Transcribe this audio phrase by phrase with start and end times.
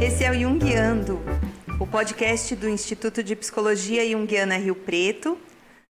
[0.00, 1.20] Esse é o Jungiando,
[1.78, 5.38] o podcast do Instituto de Psicologia Jungiana Rio Preto,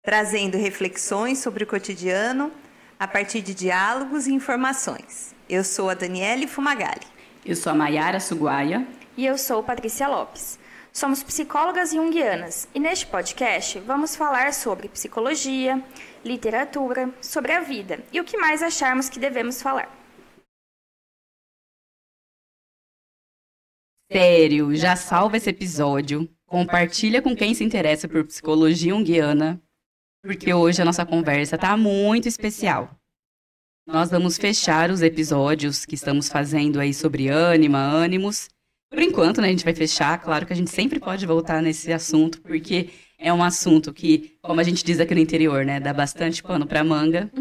[0.03, 2.51] trazendo reflexões sobre o cotidiano
[2.99, 5.37] a partir de diálogos e informações.
[5.49, 7.07] Eu sou a Daniele Fumagalli.
[7.47, 8.85] Eu sou a Maiara Suguaia.
[9.17, 10.59] E eu sou Patrícia Lopes.
[10.93, 15.81] Somos psicólogas junguianas e neste podcast vamos falar sobre psicologia,
[16.25, 20.02] literatura, sobre a vida e o que mais acharmos que devemos falar.
[24.13, 29.59] Sério, já salva esse episódio, compartilha com quem se interessa por psicologia junguiana,
[30.23, 32.95] porque hoje a nossa conversa está muito especial.
[33.87, 38.49] Nós vamos fechar os episódios que estamos fazendo aí sobre ânima, ânimos,
[38.91, 40.21] por enquanto, né, a gente vai fechar.
[40.21, 44.61] Claro que a gente sempre pode voltar nesse assunto, porque é um assunto que, como
[44.61, 47.33] a gente diz aqui no interior, né, dá bastante pano para manga.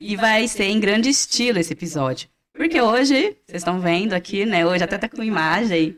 [0.00, 2.28] E vai ser em grande estilo esse episódio.
[2.56, 4.66] Porque hoje, vocês estão vendo aqui, né?
[4.66, 5.96] Hoje até tá com imagem.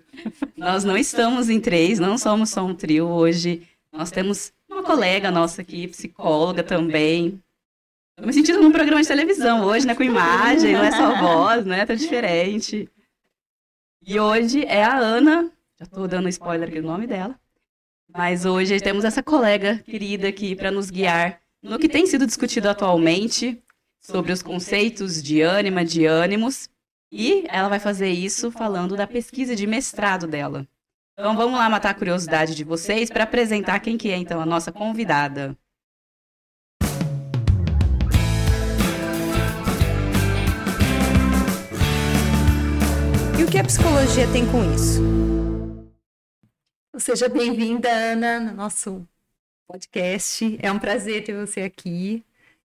[0.56, 3.06] Nós não estamos em três, não somos só um trio.
[3.06, 7.40] Hoje nós temos uma colega nossa aqui, psicóloga também.
[8.16, 9.94] Tô me sentindo num programa de televisão hoje, né?
[9.94, 11.86] Com imagem, não é só voz, né?
[11.86, 12.88] Tá diferente.
[14.04, 17.38] E hoje é a Ana, já estou dando spoiler aqui do nome dela,
[18.12, 22.68] mas hoje temos essa colega querida aqui para nos guiar no que tem sido discutido
[22.68, 23.62] atualmente
[24.08, 26.70] sobre os conceitos de ânima, de ânimos,
[27.12, 30.66] e ela vai fazer isso falando da pesquisa de mestrado dela.
[31.12, 34.46] Então vamos lá matar a curiosidade de vocês para apresentar quem que é então a
[34.46, 35.54] nossa convidada.
[43.38, 45.02] E o que a psicologia tem com isso?
[46.96, 49.06] Seja bem-vinda, Ana, no nosso
[49.66, 50.58] podcast.
[50.62, 52.24] É um prazer ter você aqui.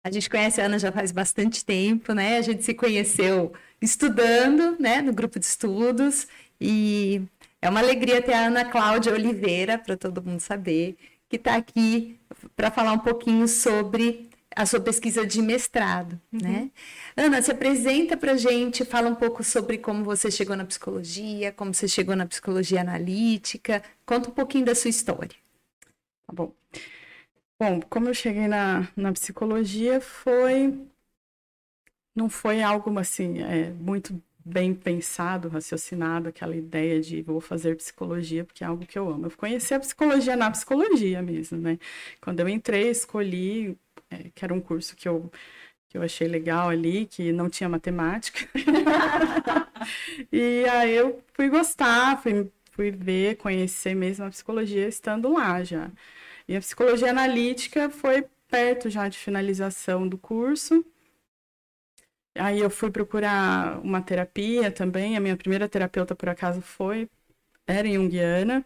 [0.05, 2.39] A gente conhece a Ana já faz bastante tempo, né?
[2.39, 6.27] A gente se conheceu estudando, né, no grupo de estudos,
[6.61, 7.23] e
[7.61, 10.97] é uma alegria ter a Ana Cláudia Oliveira, para todo mundo saber,
[11.29, 12.19] que está aqui
[12.57, 16.41] para falar um pouquinho sobre a sua pesquisa de mestrado, uhum.
[16.41, 16.71] né?
[17.17, 21.53] Ana, se apresenta para a gente, fala um pouco sobre como você chegou na psicologia,
[21.53, 25.37] como você chegou na psicologia analítica, conta um pouquinho da sua história.
[26.27, 26.53] Tá bom.
[27.61, 30.73] Bom, como eu cheguei na, na psicologia foi
[32.15, 38.45] não foi algo assim é, muito bem pensado, raciocinado, aquela ideia de vou fazer psicologia
[38.45, 39.27] porque é algo que eu amo.
[39.27, 41.79] Eu conheci a psicologia na psicologia mesmo, né?
[42.21, 43.77] Quando eu entrei, escolhi
[44.11, 45.31] é, que era um curso que eu,
[45.89, 48.49] que eu achei legal ali, que não tinha matemática.
[50.33, 55.91] e aí eu fui gostar, fui, fui ver, conhecer mesmo a psicologia estando lá já.
[56.49, 60.85] E a psicologia analítica foi perto já de finalização do curso.
[62.35, 65.17] Aí eu fui procurar uma terapia também.
[65.17, 67.09] A minha primeira terapeuta, por acaso, foi,
[67.67, 68.65] era Jungiana.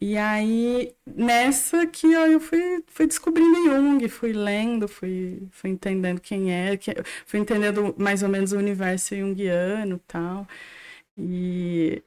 [0.00, 6.52] E aí, nessa que eu fui, fui descobrindo Jung, fui lendo, fui, fui entendendo quem
[6.52, 6.92] é, que,
[7.26, 10.48] fui entendendo mais ou menos o universo junguiano e tal.
[11.18, 12.02] E,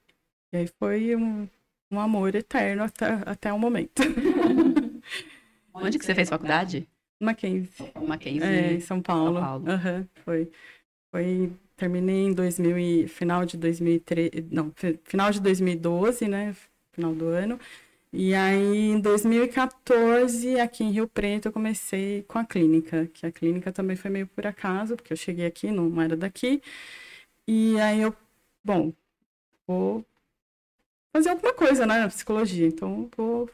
[0.53, 1.49] e aí foi um,
[1.91, 4.03] um amor eterno até, até o momento.
[5.74, 6.88] Onde que você fez faculdade?
[7.20, 7.92] Mackenzie.
[8.08, 8.44] Mackenzie.
[8.44, 9.34] É, em São Paulo.
[9.36, 9.66] São Paulo.
[9.70, 10.52] Uhum, foi.
[11.12, 14.72] Foi terminei em 2000 e, final de 2013, não,
[15.04, 16.56] final de 2012, né?
[16.92, 17.59] final do ano.
[18.14, 23.32] E aí, em 2014, aqui em Rio Preto, eu comecei com a clínica, que a
[23.32, 26.62] clínica também foi meio por acaso, porque eu cheguei aqui, não era daqui.
[27.48, 28.16] E aí eu,
[28.64, 28.94] bom,
[29.68, 30.06] vou
[31.16, 33.50] fazer alguma coisa né, na psicologia, então vou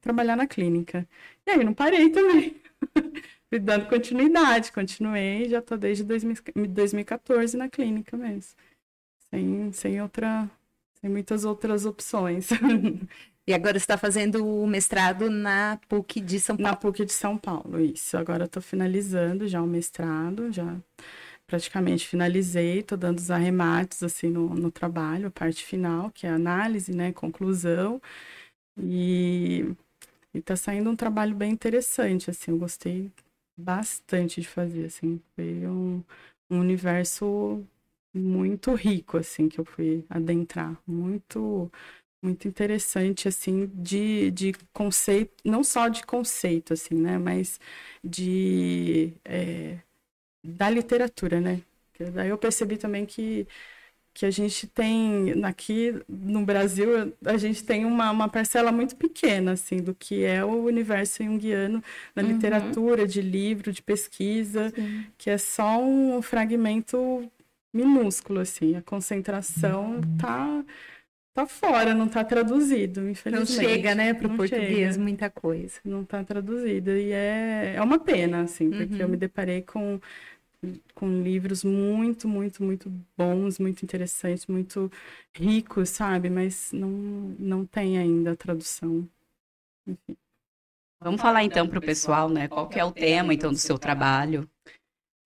[0.00, 1.06] trabalhar na clínica.
[1.46, 2.60] E aí não parei também.
[3.48, 8.54] Fui dando continuidade, continuei, já estou desde 2014 na clínica mesmo.
[9.30, 10.48] Sem, sem outra
[11.00, 12.48] tem muitas outras opções.
[13.46, 16.70] E agora está fazendo o mestrado na PUC de São Paulo.
[16.70, 18.16] Na PUC de São Paulo, isso.
[18.16, 20.76] Agora estou finalizando já o mestrado, já
[21.48, 26.30] praticamente finalizei, estou dando os arremates assim no, no trabalho, a parte final, que é
[26.30, 28.00] a análise, né, conclusão.
[28.78, 29.74] E
[30.38, 33.10] está saindo um trabalho bem interessante, assim, eu gostei
[33.56, 36.02] bastante de fazer, assim, foi um,
[36.50, 37.64] um universo
[38.14, 40.80] muito rico, assim, que eu fui adentrar.
[40.86, 41.70] Muito,
[42.22, 47.60] muito interessante, assim, de, de conceito, não só de conceito, assim, né, mas
[48.04, 49.14] de...
[49.24, 49.80] É,
[50.42, 51.62] da literatura, né?
[52.14, 53.46] Daí eu percebi também que
[54.20, 59.52] que a gente tem aqui no Brasil a gente tem uma, uma parcela muito pequena
[59.52, 61.82] assim do que é o universo junguiano
[62.14, 62.28] na uhum.
[62.28, 65.06] literatura de livro de pesquisa Sim.
[65.16, 67.30] que é só um fragmento
[67.72, 68.76] minúsculo, assim.
[68.76, 70.64] A concentração tá
[71.34, 73.52] tá fora, não tá traduzido, Não infelizmente.
[73.52, 74.98] chega, né, para o Não português chega.
[74.98, 75.80] muita coisa.
[75.84, 79.00] não tá traduzida e é, é uma pena assim porque Uhum.
[79.02, 80.00] eu me deparei com
[80.94, 84.90] com livros muito muito muito bons muito interessantes muito
[85.34, 86.90] ricos sabe mas não
[87.38, 89.08] não tem ainda a tradução
[89.86, 90.16] Enfim.
[91.02, 92.46] Vamos falar então para o pessoal, né?
[92.46, 94.48] Qual que é o tema então do seu trabalho?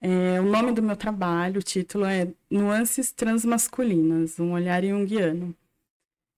[0.00, 5.56] É, o nome do meu trabalho o título é Nuances Transmasculinas um olhar junguiano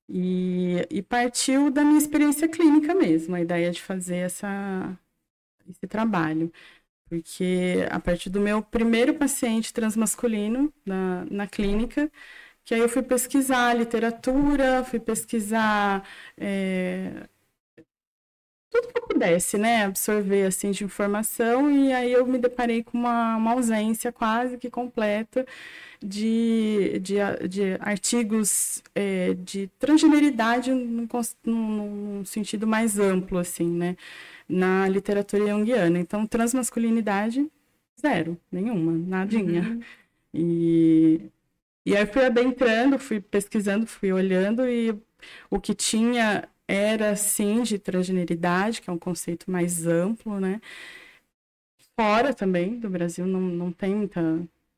[0.09, 4.99] e, e partiu da minha experiência clínica mesmo a ideia de fazer essa
[5.69, 6.53] esse trabalho
[7.09, 12.11] porque a partir do meu primeiro paciente transmasculino na, na clínica,
[12.65, 16.07] que aí eu fui pesquisar literatura, fui pesquisar
[16.37, 17.29] é,
[18.77, 22.99] tudo que eu pudesse, né, absorver assim de informação e aí eu me deparei com
[22.99, 25.47] uma, uma ausência quase que completa
[26.03, 27.17] de, de,
[27.49, 31.09] de artigos é, de transgeneridade num,
[31.45, 33.97] num, sentido mais amplo, assim, né?
[34.49, 35.99] na literatura junguiana.
[35.99, 37.51] Então, transmasculinidade,
[38.01, 39.81] zero, nenhuma, nadinha.
[40.33, 41.31] E,
[41.85, 44.95] e aí fui adentrando, fui pesquisando, fui olhando e
[45.51, 50.61] o que tinha era, sim, de transgeneridade, que é um conceito mais amplo, né?
[51.99, 54.21] Fora também do Brasil não, não tem muita...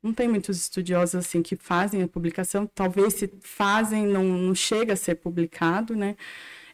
[0.01, 4.93] Não tem muitos estudiosos assim que fazem a publicação, talvez se fazem não, não chega
[4.93, 6.15] a ser publicado, né?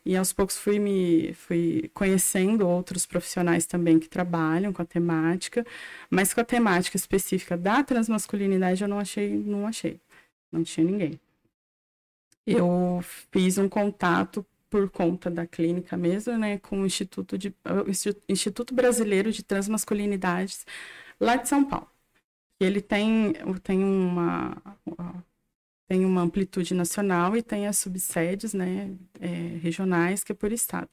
[0.05, 5.65] E aos poucos fui me fui conhecendo outros profissionais também que trabalham com a temática,
[6.09, 9.99] mas com a temática específica da transmasculinidade eu não achei, não achei.
[10.51, 11.19] Não tinha ninguém.
[12.45, 13.01] Eu
[13.31, 14.45] fiz um contato
[14.75, 17.55] por conta da clínica mesmo, né, com o Instituto de
[17.87, 20.65] o Institu- Instituto Brasileiro de Transmasculinidades
[21.19, 21.89] lá de São Paulo.
[22.59, 23.33] Ele tem
[23.63, 24.61] tem uma
[25.87, 29.27] tem uma amplitude nacional e tem as subsedes, né, é,
[29.61, 30.89] regionais, que é por estado.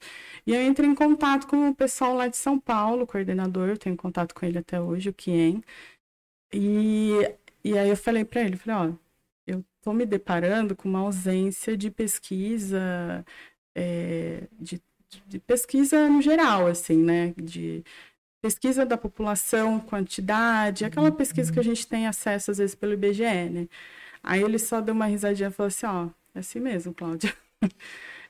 [0.46, 3.78] E eu entrei em contato com o pessoal lá de São Paulo, o coordenador, eu
[3.78, 5.62] tenho contato com ele até hoje, o Kien.
[6.52, 7.12] E,
[7.64, 8.96] e aí eu falei para ele, falei, ó,
[9.46, 13.24] eu tô me deparando com uma ausência de pesquisa,
[13.74, 14.82] é, de,
[15.26, 17.84] de pesquisa no geral, assim, né, de
[18.42, 23.22] pesquisa da população, quantidade, aquela pesquisa que a gente tem acesso às vezes pelo IBGE,
[23.50, 23.68] né?
[24.22, 27.34] Aí ele só deu uma risadinha e falou assim, ó, é assim mesmo, Cláudia.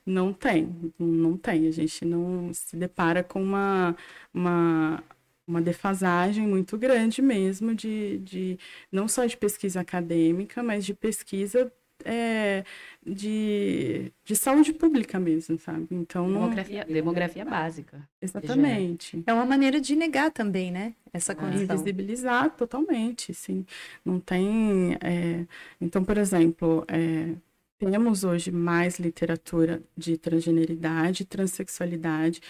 [0.05, 1.67] Não tem, não tem.
[1.67, 3.95] A gente não se depara com uma,
[4.33, 5.01] uma,
[5.47, 8.59] uma defasagem muito grande mesmo de, de
[8.91, 11.71] não só de pesquisa acadêmica, mas de pesquisa
[12.05, 12.63] é,
[13.05, 15.87] de, de saúde pública mesmo, sabe?
[15.91, 16.41] Então, não...
[16.41, 18.07] Demografia, demografia básica.
[18.21, 19.23] Exatamente.
[19.25, 20.93] É uma maneira de negar também, né?
[21.11, 21.77] Essa E condição.
[21.77, 23.65] visibilizar totalmente, sim.
[24.03, 24.93] Não tem.
[25.01, 25.45] é,
[25.81, 27.35] Então, por exemplo, é,
[27.77, 32.41] temos hoje mais literatura de transgeneridade, transexualidade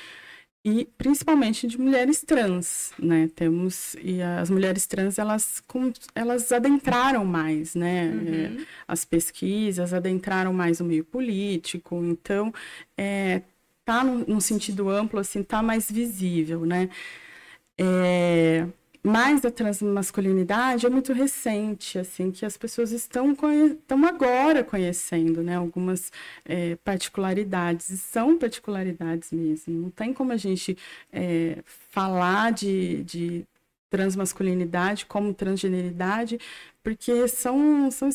[0.65, 3.30] e principalmente de mulheres trans, né?
[3.36, 5.62] Temos e as mulheres trans elas
[6.15, 8.06] elas adentraram mais, né?
[8.07, 12.54] É, as pesquisas adentraram mais o meio político, então
[12.98, 13.42] é,
[13.83, 16.89] tá num, num sentido amplo assim, tá mais visível, né?
[17.77, 18.65] É,
[19.03, 23.36] mas a transmasculinidade é muito recente, assim, que as pessoas estão,
[23.69, 26.12] estão agora conhecendo, né, algumas
[26.45, 29.74] é, particularidades, e são particularidades mesmo.
[29.81, 30.77] Não tem como a gente
[31.12, 31.57] é,
[31.91, 33.45] falar de, de
[33.89, 36.39] transmasculinidade como transgeneridade,
[36.81, 38.10] porque são, são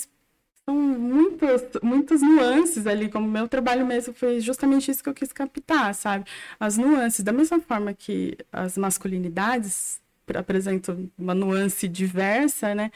[0.69, 5.33] são muitas, muitas nuances ali, como meu trabalho mesmo foi justamente isso que eu quis
[5.33, 6.27] captar, sabe?
[6.61, 9.99] As nuances, da mesma forma que as masculinidades
[10.37, 12.91] apresentam uma nuance diversa, né?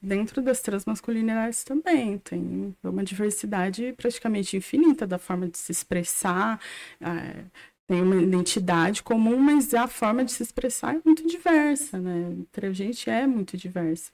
[0.00, 6.60] Dentro das transmasculinidades também tem uma diversidade praticamente infinita da forma de se expressar,
[7.00, 7.44] eh,
[7.86, 12.30] tem uma identidade comum, mas a forma de se expressar é muito diversa, né?
[12.38, 14.10] Entre a gente é muito diversa.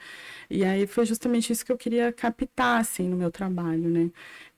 [0.50, 4.10] E aí foi justamente isso que eu queria captar, assim, no meu trabalho, né?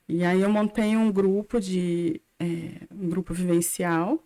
[0.07, 2.21] E aí eu montei um grupo de...
[2.39, 4.23] eh, um grupo vivencial,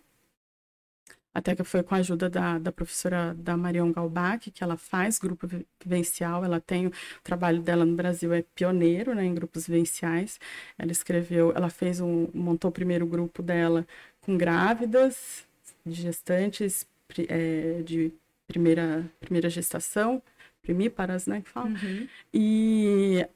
[1.34, 5.18] até que foi com a ajuda da, da professora da Marion Galbach, que ela faz
[5.18, 9.66] grupo vi- vivencial, ela tem, o trabalho dela no Brasil é pioneiro, né, em grupos
[9.66, 10.38] vivenciais,
[10.78, 13.86] ela escreveu, ela fez um, montou o primeiro grupo dela
[14.20, 15.46] com grávidas,
[15.86, 16.86] gestantes
[17.28, 18.12] eh, de
[18.46, 20.22] primeira, primeira gestação,
[20.62, 22.08] primíparas, né, que fala, Uhum.
[22.32, 23.26] e,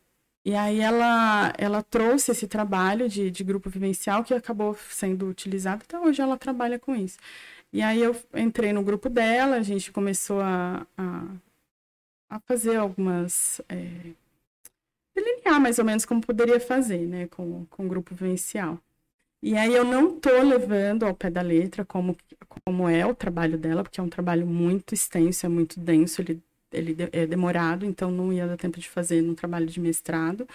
[0.45, 5.83] e aí ela, ela trouxe esse trabalho de, de grupo vivencial que acabou sendo utilizado,
[5.85, 7.19] até hoje ela trabalha com isso.
[7.77, 11.27] E aí eu entrei no grupo dela, a gente começou a, a,
[12.31, 14.15] a fazer algumas é,
[15.15, 18.81] delinear mais ou menos como poderia fazer, né, com, com o grupo vivencial.
[19.43, 22.17] E aí eu não tô levando ao pé da letra como,
[22.65, 26.43] como é o trabalho dela, porque é um trabalho muito extenso, é muito denso, ele,
[26.73, 30.49] ele é demorado, então não ia dar tempo de fazer no trabalho de mestrado.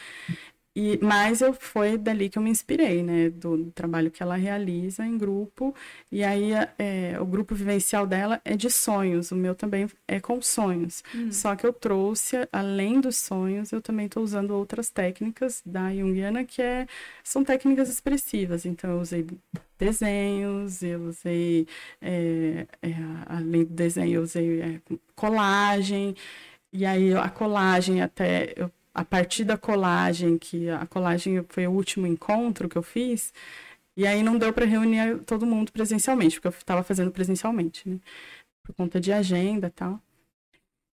[0.74, 4.36] E, mas eu foi dali que eu me inspirei, né, do, do trabalho que ela
[4.38, 5.76] realiza em grupo.
[6.10, 10.42] E aí é, o grupo vivencial dela é de sonhos, o meu também é com
[10.42, 11.04] sonhos.
[11.14, 11.32] Hum.
[11.32, 16.46] Só que eu trouxe, além dos sonhos, eu também estou usando outras técnicas da Jungiana,
[16.46, 16.88] que é,
[17.24, 18.66] são técnicas expressivas.
[18.66, 19.28] Então eu usei
[19.78, 21.68] desenhos, eu usei,
[22.02, 22.94] é, é,
[23.26, 24.82] além do desenho, eu usei é,
[25.16, 26.16] colagem.
[26.74, 31.72] E aí a colagem até eu a partir da colagem, que a colagem foi o
[31.72, 33.34] último encontro que eu fiz,
[33.98, 38.00] e aí não deu para reunir todo mundo presencialmente, porque eu estava fazendo presencialmente, né?
[38.64, 40.02] Por conta de agenda e tal.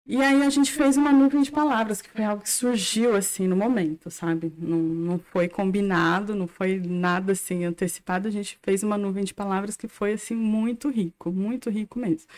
[0.09, 3.49] E aí a gente fez uma nuvem de palavras, que foi algo que surgiu assim
[3.49, 4.53] no momento, sabe?
[4.57, 9.35] Não, não foi combinado, não foi nada assim antecipado, a gente fez uma nuvem de
[9.35, 12.29] palavras que foi assim muito rico, muito rico mesmo.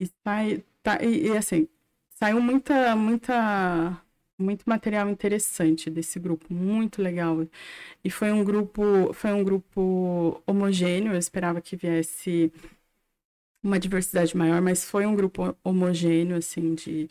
[0.00, 1.68] E, sai, tá, e, e assim,
[2.10, 4.02] saiu muita, muita
[4.42, 7.46] muito material interessante desse grupo, muito legal.
[8.04, 12.52] E foi um grupo, foi um grupo homogêneo, eu esperava que viesse
[13.62, 17.08] uma diversidade maior, mas foi um grupo homogêneo, assim, de,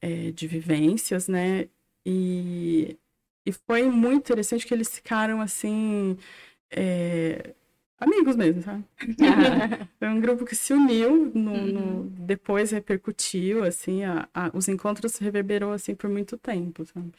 [0.00, 1.68] é, de vivências, né?
[2.04, 2.98] E,
[3.46, 6.16] e foi muito interessante que eles ficaram, assim,
[6.70, 7.54] é,
[8.02, 8.84] amigos mesmo, sabe?
[9.98, 11.72] Foi um grupo que se uniu, no, uhum.
[11.72, 17.12] no depois repercutiu, assim, a, a, os encontros reverberou, assim, por muito tempo, sabe?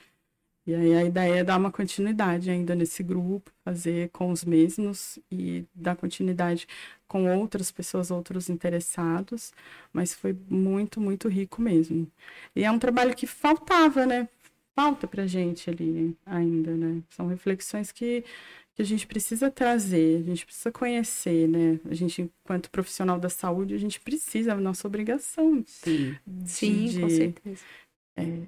[0.66, 5.20] E aí a ideia é dar uma continuidade ainda nesse grupo, fazer com os mesmos
[5.30, 6.66] e dar continuidade
[7.06, 9.52] com outras pessoas, outros interessados,
[9.92, 12.10] mas foi muito, muito rico mesmo.
[12.56, 14.30] E é um trabalho que faltava, né?
[14.74, 17.04] Falta pra gente ali ainda, né?
[17.10, 18.24] São reflexões que
[18.76, 21.80] que a gente precisa trazer, a gente precisa conhecer, né?
[21.90, 25.64] A gente, enquanto profissional da saúde, a gente precisa, é a nossa obrigação.
[25.68, 27.64] Sim, de, Sim de, com certeza.
[28.16, 28.40] É,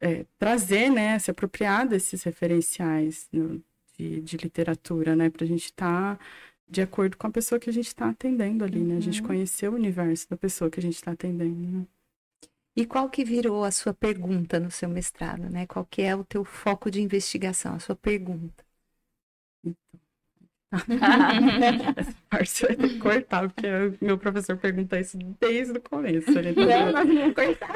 [0.00, 3.62] é, trazer, né, se apropriar desses referenciais no,
[3.98, 6.24] de, de, literatura, né, para a gente estar tá
[6.68, 8.88] de acordo com a pessoa que a gente está atendendo ali, uhum.
[8.88, 8.96] né?
[8.98, 9.26] A gente uhum.
[9.26, 11.86] conhecer o universo da pessoa que a gente está atendendo, né?
[12.76, 15.66] E qual que virou a sua pergunta no seu mestrado, né?
[15.66, 18.67] Qual que é o teu foco de investigação, a sua pergunta?
[21.96, 23.66] Essa parte vai ter que cortar, porque
[24.02, 26.30] meu professor pergunta isso desde o começo.
[26.38, 27.74] Ele tá não, nós não cortar.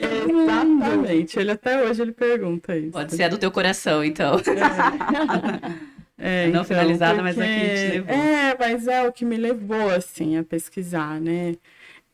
[0.00, 1.38] é Exatamente.
[1.38, 2.90] Ele até hoje ele pergunta isso.
[2.90, 4.36] Pode ser a do teu coração, então.
[4.38, 5.94] É.
[6.16, 7.22] É, não então, finalizada, porque...
[7.22, 8.14] mas aqui te levou.
[8.14, 11.54] É, mas é o que me levou, assim, a pesquisar, né?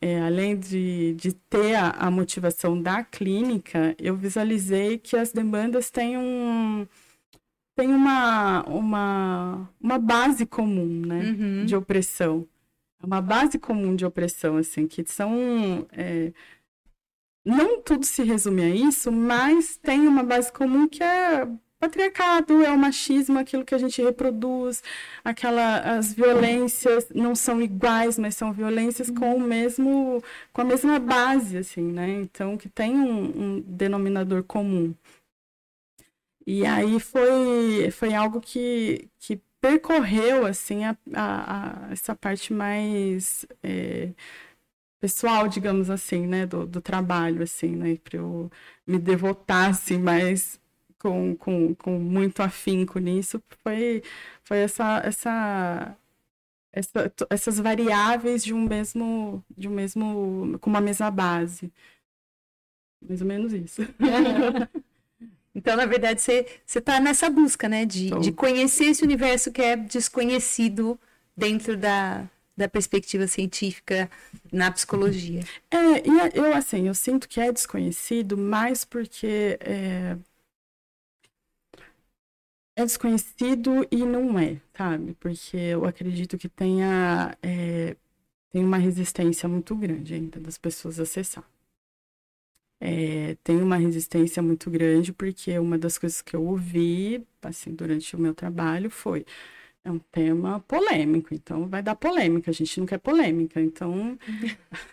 [0.03, 5.91] É, além de, de ter a, a, motivação da clínica, eu visualizei que as demandas
[5.91, 6.87] têm, um,
[7.75, 11.65] têm uma, uma, uma base comum né, uhum.
[11.65, 12.47] de opressão.
[13.03, 15.87] Uma base comum de opressão, assim, que são.
[15.91, 16.33] É,
[17.45, 21.47] não tudo se resume a isso, mas tem uma base comum que é
[21.81, 24.83] patriarcado, é o machismo, aquilo que a gente reproduz,
[25.23, 30.23] aquela as violências não são iguais, mas são violências com o mesmo
[30.53, 32.09] com a mesma base assim, né?
[32.21, 34.93] Então que tem um, um denominador comum.
[36.45, 43.45] E aí foi foi algo que, que percorreu assim a, a, a essa parte mais
[43.63, 44.11] é,
[45.01, 48.51] pessoal, digamos assim, né, do, do trabalho, assim, né, para eu
[48.85, 50.60] me devotar, assim, mais
[51.01, 54.03] com, com, com muito afinco nisso foi,
[54.43, 55.97] foi essa, essa,
[56.71, 61.71] essa, essas variáveis de um mesmo, de um mesmo, com uma mesma base.
[63.01, 63.81] Mais ou menos isso.
[65.53, 67.85] Então, na verdade, você está nessa busca, né?
[67.85, 70.97] De, de conhecer esse universo que é desconhecido
[71.35, 74.09] dentro da, da perspectiva científica
[74.51, 75.41] na psicologia.
[75.69, 80.15] É, e eu, assim, eu sinto que é desconhecido mais porque é,
[82.81, 85.13] é desconhecido e não é, sabe?
[85.19, 87.95] Porque eu acredito que tenha é,
[88.51, 91.45] tem uma resistência muito grande ainda das pessoas acessar.
[92.79, 98.15] É, tem uma resistência muito grande porque uma das coisas que eu ouvi assim durante
[98.15, 99.25] o meu trabalho foi
[99.83, 104.17] é um tema polêmico, então vai dar polêmica, a gente não quer polêmica, então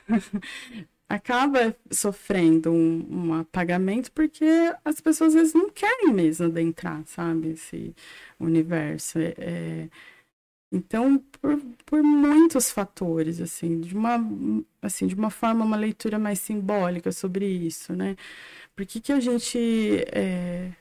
[1.08, 4.44] acaba sofrendo um, um, apagamento porque
[4.84, 7.94] as pessoas às vezes não querem mesmo adentrar, sabe, esse
[8.38, 9.18] universo.
[9.18, 9.90] É, é,
[10.72, 14.18] Então, por, por muitos fatores, assim, de uma,
[14.82, 18.16] assim, de uma forma, uma leitura mais simbólica sobre isso, né?
[18.76, 19.58] Por que, que a gente
[20.12, 20.72] é,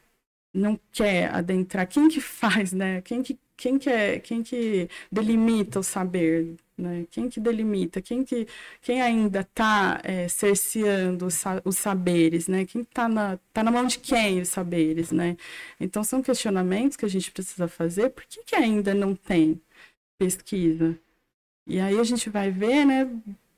[0.53, 1.88] não quer adentrar?
[1.88, 3.01] Quem que faz, né?
[3.01, 7.05] Quem que, quem que, é, quem que delimita o saber, né?
[7.12, 8.01] Quem que delimita?
[8.01, 8.48] Quem, que,
[8.81, 12.48] quem ainda está é, cerceando os, os, saberes?
[12.48, 12.65] Né?
[12.65, 15.12] Quem está na, tá na mão de quem os saberes?
[15.12, 15.38] Né?
[15.79, 18.10] Então, são questionamentos que a gente precisa fazer.
[18.12, 19.62] Por que, que ainda não tem?
[20.17, 20.98] pesquisa.
[21.65, 23.10] E aí a gente vai ver, né?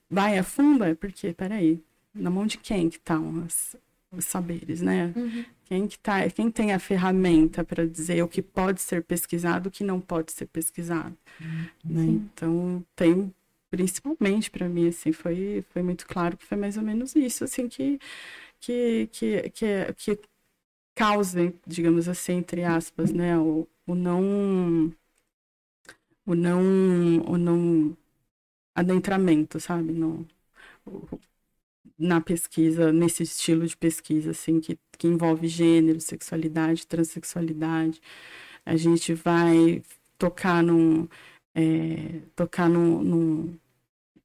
[0.10, 1.84] Vai a fundo, é porque, peraí,
[2.14, 3.76] na mão de quem que estão os,
[4.12, 5.14] os saberes, né?
[5.16, 5.46] Uhum.
[5.66, 9.72] Quem que tá, quem tem a ferramenta para dizer o que pode ser pesquisado, o
[9.72, 11.66] que não pode ser pesquisado, uhum.
[11.86, 12.04] né?
[12.04, 13.34] Então, tem
[13.70, 17.68] principalmente para mim assim, foi foi muito claro que foi mais ou menos isso, assim
[17.70, 18.00] que
[18.60, 20.20] que que que, que
[20.96, 24.92] causa, digamos assim, entre aspas, né, o, o não
[26.26, 26.62] o não,
[27.28, 27.98] o não
[28.76, 29.94] adentramento, sabe?
[29.94, 30.28] No,
[32.00, 38.02] na pesquisa, nesse estilo de pesquisa, assim, que, que envolve gênero, sexualidade, transexualidade.
[38.66, 39.84] A gente vai
[40.18, 41.08] tocar num,
[41.56, 43.60] é, tocar num, num,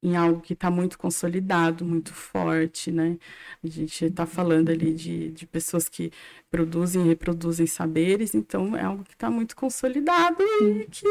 [0.03, 3.17] em algo que está muito consolidado, muito forte, né?
[3.63, 6.11] A gente está falando ali de, de pessoas que
[6.51, 11.07] produzem e reproduzem saberes, então é algo que está muito consolidado e que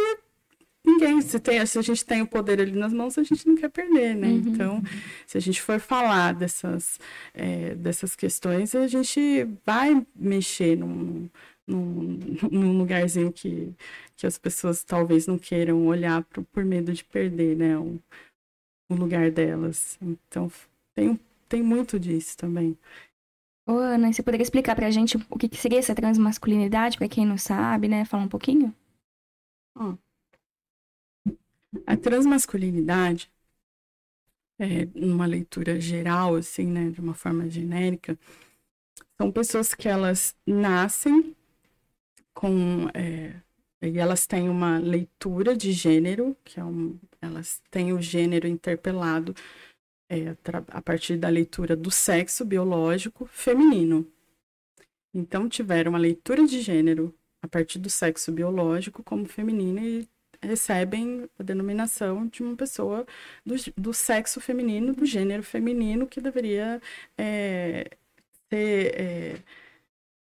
[0.84, 3.56] ninguém, se, tem, se a gente tem o poder ali nas mãos, a gente não
[3.56, 4.28] quer perder, né?
[4.28, 4.42] Uhum.
[4.46, 4.82] Então,
[5.26, 6.98] se a gente for falar dessas,
[7.32, 11.28] é, dessas questões, a gente vai mexer num,
[11.66, 12.18] num,
[12.50, 13.72] num lugarzinho que,
[14.16, 17.78] que as pessoas talvez não queiram olhar pro, por medo de perder, né?
[17.78, 17.98] O,
[18.90, 19.98] o lugar delas.
[20.02, 20.50] Então,
[20.94, 22.76] tem, tem muito disso também.
[23.66, 27.38] Ô, Ana, você poderia explicar pra gente o que seria essa transmasculinidade, para quem não
[27.38, 28.04] sabe, né?
[28.04, 28.74] Falar um pouquinho?
[29.76, 29.96] Hum.
[31.86, 33.30] A transmasculinidade,
[34.58, 38.18] é, numa leitura geral, assim, né, de uma forma genérica,
[39.16, 41.34] são pessoas que elas nascem
[42.32, 42.88] com.
[42.94, 43.34] É,
[43.82, 49.34] e elas têm uma leitura de gênero, que é um, elas têm o gênero interpelado
[50.08, 50.34] é,
[50.68, 54.06] a partir da leitura do sexo biológico feminino.
[55.12, 60.08] Então, tiveram uma leitura de gênero a partir do sexo biológico como feminino e
[60.44, 63.06] recebem a denominação de uma pessoa
[63.44, 66.80] do, do sexo feminino, do gênero feminino, que deveria
[67.18, 67.90] é,
[68.50, 69.00] ser.
[69.00, 69.42] É,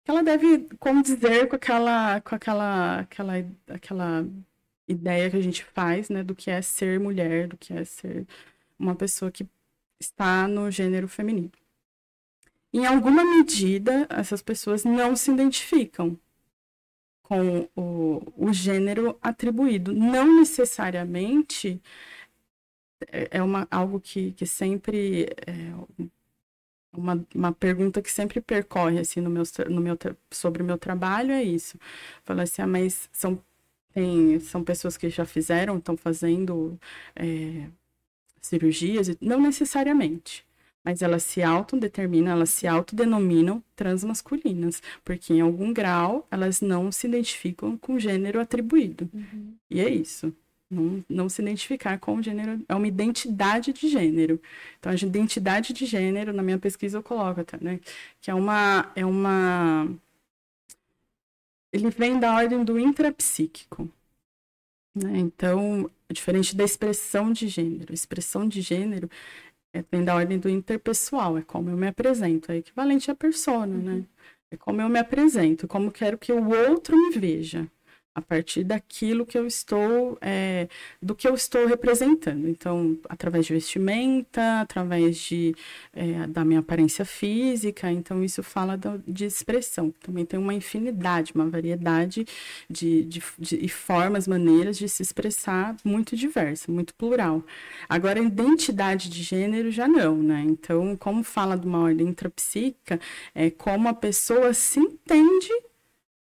[0.06, 3.34] ela deve condizer com aquela, com aquela, aquela,
[3.68, 4.26] aquela
[4.88, 8.26] ideia que a gente faz, né, do que é ser mulher, do que é ser
[8.78, 9.46] uma pessoa que
[10.00, 11.52] está no gênero feminino.
[12.72, 16.18] Em alguma medida, essas pessoas não se identificam
[17.28, 19.92] com o, o gênero atribuído.
[19.92, 21.80] Não necessariamente
[23.12, 25.28] é, é uma, algo que, que sempre.
[25.46, 25.72] É
[26.92, 29.96] uma, uma pergunta que sempre percorre assim, no meu, no meu,
[30.30, 31.78] sobre o meu trabalho é isso.
[32.24, 33.42] Fala assim, ah, mas são,
[33.92, 36.78] tem, são pessoas que já fizeram, estão fazendo
[37.16, 37.68] é,
[38.40, 39.08] cirurgias?
[39.20, 40.47] Não necessariamente
[40.88, 47.06] mas elas se autodeterminam, elas se autodenominam transmasculinas, porque em algum grau elas não se
[47.06, 49.06] identificam com o gênero atribuído.
[49.12, 49.52] Uhum.
[49.68, 50.34] E é isso.
[50.70, 54.40] Não, não se identificar com o gênero, é uma identidade de gênero.
[54.78, 57.80] Então, a identidade de gênero, na minha pesquisa eu coloco até, né?
[58.18, 59.94] Que é uma, é uma...
[61.70, 63.90] Ele vem da ordem do intrapsíquico.
[64.94, 65.18] Né?
[65.18, 67.92] Então, diferente da expressão de gênero.
[67.92, 69.10] A expressão de gênero
[69.72, 73.66] é, vem da ordem do interpessoal, é como eu me apresento, é equivalente à persona,
[73.66, 73.92] né?
[73.92, 73.98] uhum.
[73.98, 74.04] né?
[74.50, 77.70] É como eu me apresento, como quero que o outro me veja
[78.18, 80.68] a partir daquilo que eu estou, é,
[81.00, 82.48] do que eu estou representando.
[82.48, 85.54] Então, através de vestimenta, através de,
[85.94, 89.94] é, da minha aparência física, então isso fala do, de expressão.
[90.02, 92.26] Também tem uma infinidade, uma variedade
[92.68, 97.44] de, de, de formas, maneiras de se expressar muito diversa, muito plural.
[97.88, 100.44] Agora, a identidade de gênero já não, né?
[100.46, 103.00] Então, como fala de uma ordem intrapsíquica,
[103.34, 105.50] é como a pessoa se entende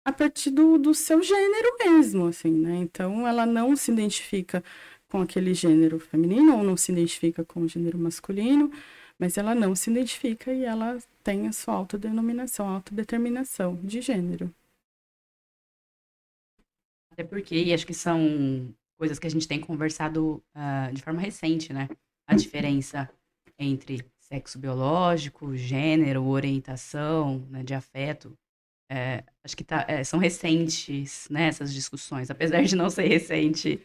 [0.04, 2.76] a partir do, do seu gênero mesmo, assim, né?
[2.76, 4.62] Então, ela não se identifica
[5.08, 8.70] com aquele gênero feminino ou não se identifica com o gênero masculino,
[9.18, 14.52] mas ela não se identifica e ela tem a sua autodenominação, autodeterminação de gênero.
[17.12, 21.72] Até porque, acho que são coisas que a gente tem conversado uh, de forma recente,
[21.72, 21.88] né?
[22.26, 23.10] A diferença
[23.58, 28.32] entre sexo biológico, gênero, orientação, né, de afeto,
[28.92, 33.80] é, acho que tá, é, são recentes né, essas discussões, apesar de não ser recente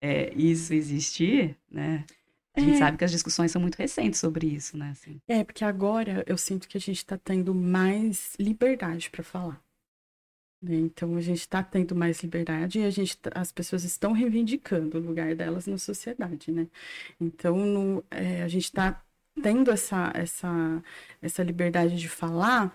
[0.00, 2.04] é, isso existir, né?
[2.56, 2.78] A gente É.
[2.78, 4.90] sabe que as discussões são muito recentes sobre isso, né?
[4.90, 5.20] Assim.
[5.28, 9.60] É, porque agora eu sinto que a gente está tendo mais liberdade para falar.
[10.62, 10.74] né?
[10.76, 14.98] Então a gente está tendo mais liberdade e a gente, tá- as pessoas estão reivindicando
[14.98, 16.66] o lugar delas na sociedade, né?
[17.20, 19.02] Então no- é, a gente está
[19.42, 20.82] tendo essa, essa,
[21.22, 22.74] essa liberdade de falar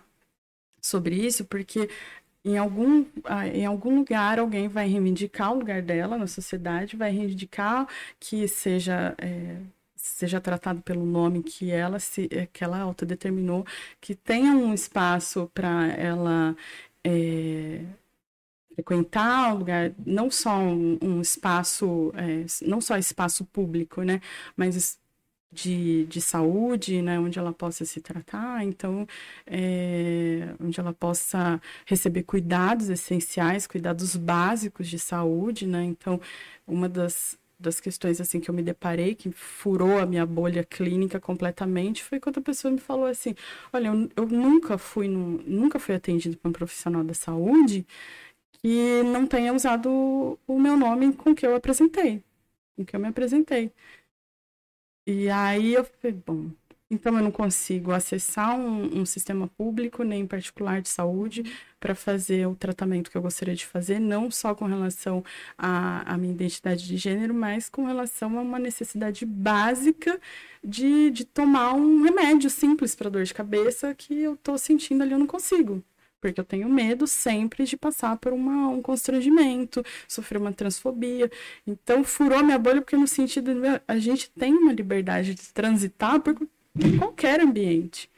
[0.82, 1.90] sobre isso porque
[2.44, 7.12] em algum, ah, em algum lugar alguém vai reivindicar o lugar dela na sociedade, vai
[7.12, 7.88] reivindicar
[8.20, 9.58] que seja é,
[9.96, 13.66] seja tratado pelo nome que ela se eh, que ela autodeterminou,
[14.02, 16.56] que tenha um espaço para ela
[17.04, 17.86] é,
[18.76, 24.22] frequentar o lugar, não só um, um espaço, é, não só espaço público, né,
[24.56, 25.00] mas
[25.52, 29.06] de, de saúde, né, onde ela possa se tratar, então,
[29.46, 36.20] é, onde ela possa receber cuidados essenciais, cuidados básicos de saúde, né, então,
[36.66, 41.20] uma das das questões assim que eu me deparei que furou a minha bolha clínica
[41.20, 43.36] completamente foi quando a pessoa me falou assim
[43.72, 47.86] olha eu, eu nunca fui num, nunca fui atendido por um profissional da saúde
[48.62, 49.90] que não tenha usado
[50.48, 52.24] o meu nome com que eu apresentei
[52.76, 53.72] com que eu me apresentei
[55.12, 56.50] e aí eu falei bom
[56.92, 61.44] então eu não consigo acessar um, um sistema público nem particular de saúde
[61.80, 65.24] para fazer o tratamento que eu gostaria de fazer, não só com relação
[65.58, 70.20] à, à minha identidade de gênero, mas com relação a uma necessidade básica
[70.62, 75.14] de, de tomar um remédio simples para dor de cabeça que eu estou sentindo ali,
[75.14, 75.82] eu não consigo.
[76.22, 81.30] Porque eu tenho medo sempre de passar por uma, um constrangimento, sofrer uma transfobia.
[81.66, 86.22] Então, furou minha bolha, porque no sentido, de, a gente tem uma liberdade de transitar
[86.22, 86.36] por
[87.00, 88.10] qualquer ambiente.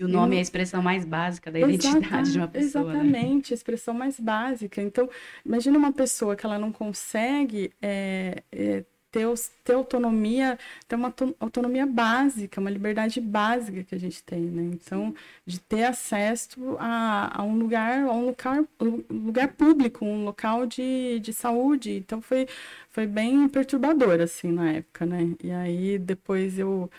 [0.00, 3.00] E o nome é a expressão mais básica da identidade de uma pessoa, né?
[3.00, 4.80] Exatamente, a expressão mais básica.
[4.80, 5.10] Então,
[5.44, 9.26] imagina uma pessoa que ela não consegue é, é, ter,
[9.64, 14.62] ter autonomia, ter uma auto- autonomia básica, uma liberdade básica que a gente tem, né?
[14.74, 15.14] Então,
[15.46, 20.66] de ter acesso a, a um lugar, a um lugar, um lugar público, um local
[20.66, 21.92] de, de saúde.
[21.96, 22.46] Então, foi,
[22.90, 25.34] foi bem perturbador, assim, na época, né?
[25.42, 26.90] E aí, depois eu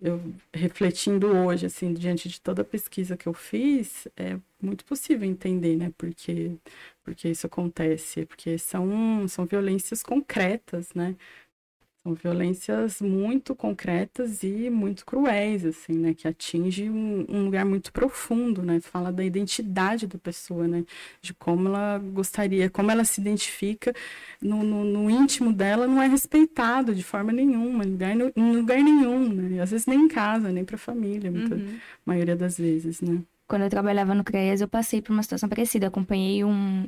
[0.00, 0.20] eu
[0.52, 5.74] refletindo hoje, assim, diante de toda a pesquisa que eu fiz, é muito possível entender,
[5.76, 6.52] né, porque,
[7.02, 11.16] porque isso acontece, porque são, são violências concretas, né,
[12.06, 17.92] são violências muito concretas e muito cruéis, assim, né, que atinge um, um lugar muito
[17.92, 20.84] profundo, né, fala da identidade da pessoa, né,
[21.20, 23.92] de como ela gostaria, como ela se identifica
[24.40, 28.78] no, no, no íntimo dela não é respeitado de forma nenhuma, em lugar, em lugar
[28.82, 29.60] nenhum, né?
[29.60, 31.78] Às vezes nem em casa, nem para família, muita Uhum.
[32.04, 33.22] maioria das vezes, né?
[33.48, 35.86] Quando eu trabalhava no CREAS, eu passei por uma situação parecida.
[35.86, 36.82] Eu acompanhei um,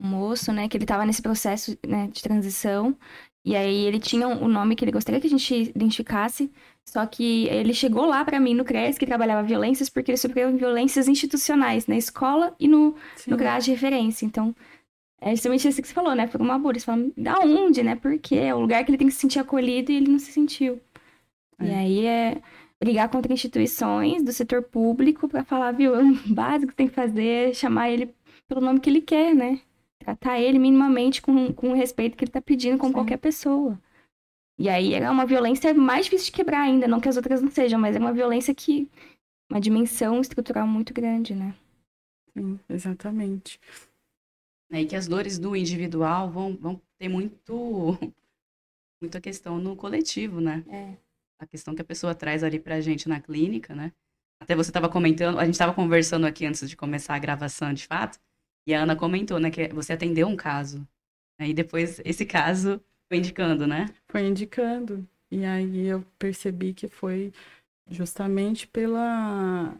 [0.00, 2.96] um moço, né, que ele estava nesse processo né, de transição.
[3.44, 6.50] E aí ele tinha o nome que ele gostaria que a gente identificasse.
[6.84, 10.54] Só que ele chegou lá para mim no CREAS, que trabalhava violências, porque ele sofreu
[10.56, 13.30] violências institucionais na escola e no, Sim.
[13.30, 14.26] no de referência.
[14.26, 14.54] Então,
[15.20, 16.26] é justamente isso que você falou, né?
[16.26, 16.78] Por uma bolha.
[16.78, 17.94] Você fala, da onde, né?
[17.94, 18.36] Por quê?
[18.36, 20.80] É o lugar que ele tem que se sentir acolhido e ele não se sentiu.
[21.60, 21.74] E É.
[21.74, 22.42] aí é
[22.80, 25.92] brigar contra instituições do setor público para falar, viu,
[26.26, 28.14] o básico que tem que fazer é chamar ele
[28.48, 29.60] pelo nome que ele quer, né?
[30.00, 32.94] Tratar ele minimamente com, com o respeito que ele tá pedindo como Sim.
[32.94, 33.78] qualquer pessoa.
[34.58, 37.50] E aí é uma violência mais difícil de quebrar ainda, não que as outras não
[37.50, 38.90] sejam, mas é uma violência que
[39.50, 41.54] uma dimensão estrutural muito grande, né?
[42.36, 43.58] Sim, exatamente.
[44.70, 47.98] E que as dores do individual vão, vão ter muito,
[49.02, 50.64] muita questão no coletivo, né?
[50.68, 50.96] É.
[51.40, 53.92] A questão que a pessoa traz ali pra gente na clínica, né?
[54.40, 57.86] Até você estava comentando, a gente estava conversando aqui antes de começar a gravação, de
[57.86, 58.18] fato,
[58.66, 60.86] e a Ana comentou, né, que você atendeu um caso.
[61.40, 63.86] E depois esse caso foi indicando, né?
[64.08, 65.06] Foi indicando.
[65.30, 67.32] E aí eu percebi que foi
[67.90, 69.74] justamente pela.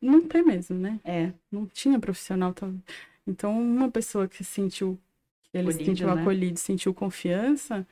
[0.00, 1.00] Não ter mesmo, né?
[1.04, 1.32] É.
[1.50, 2.52] Não tinha profissional.
[2.52, 2.80] tão-
[3.26, 4.98] Então, uma pessoa que se sentiu,
[5.44, 6.22] que ele Acolhido, sentiu né?
[6.22, 7.86] acolhido, sentiu confiança,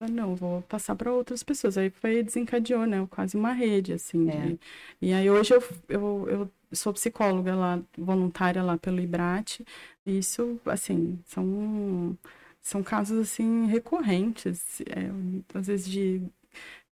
[0.00, 1.76] não, vou passar para outras pessoas.
[1.76, 3.04] Aí foi, desencadeou, né?
[3.10, 4.28] Quase uma rede, assim.
[4.28, 4.54] É.
[4.54, 4.60] de-
[5.00, 9.60] E aí hoje eu, eu, eu sou psicóloga lá, voluntária lá pelo IBRAT.
[10.06, 12.16] E isso, assim, são,
[12.62, 14.80] são casos, assim, recorrentes.
[14.82, 15.10] é,
[15.58, 16.22] às vezes de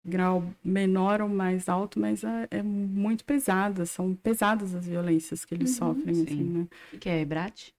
[0.05, 5.53] grau menor ou mais alto, mas é, é muito pesada, são pesadas as violências que
[5.55, 6.23] eles Uhum, sofrem, sim.
[6.23, 6.67] assim, né?
[6.93, 7.73] O que é Ebrat?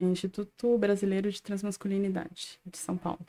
[0.00, 3.24] Instituto Brasileiro de Transmasculinidade, de São Paulo.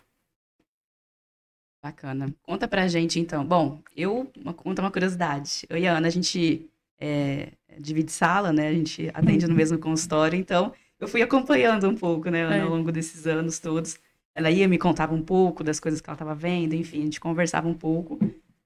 [1.84, 2.34] Bacana.
[2.42, 3.46] Conta pra gente, então.
[3.46, 5.66] Bom, eu, uma, conta uma curiosidade.
[5.70, 8.70] Eu e a Ana, a gente é, divide sala, né?
[8.70, 12.62] A gente atende no mesmo consultório, então eu fui acompanhando um pouco, né, Ana, É.
[12.62, 14.00] ao longo desses anos todos.
[14.36, 17.20] ela ia me contava um pouco das coisas que ela estava vendo, enfim, a gente
[17.20, 18.18] conversava um pouco.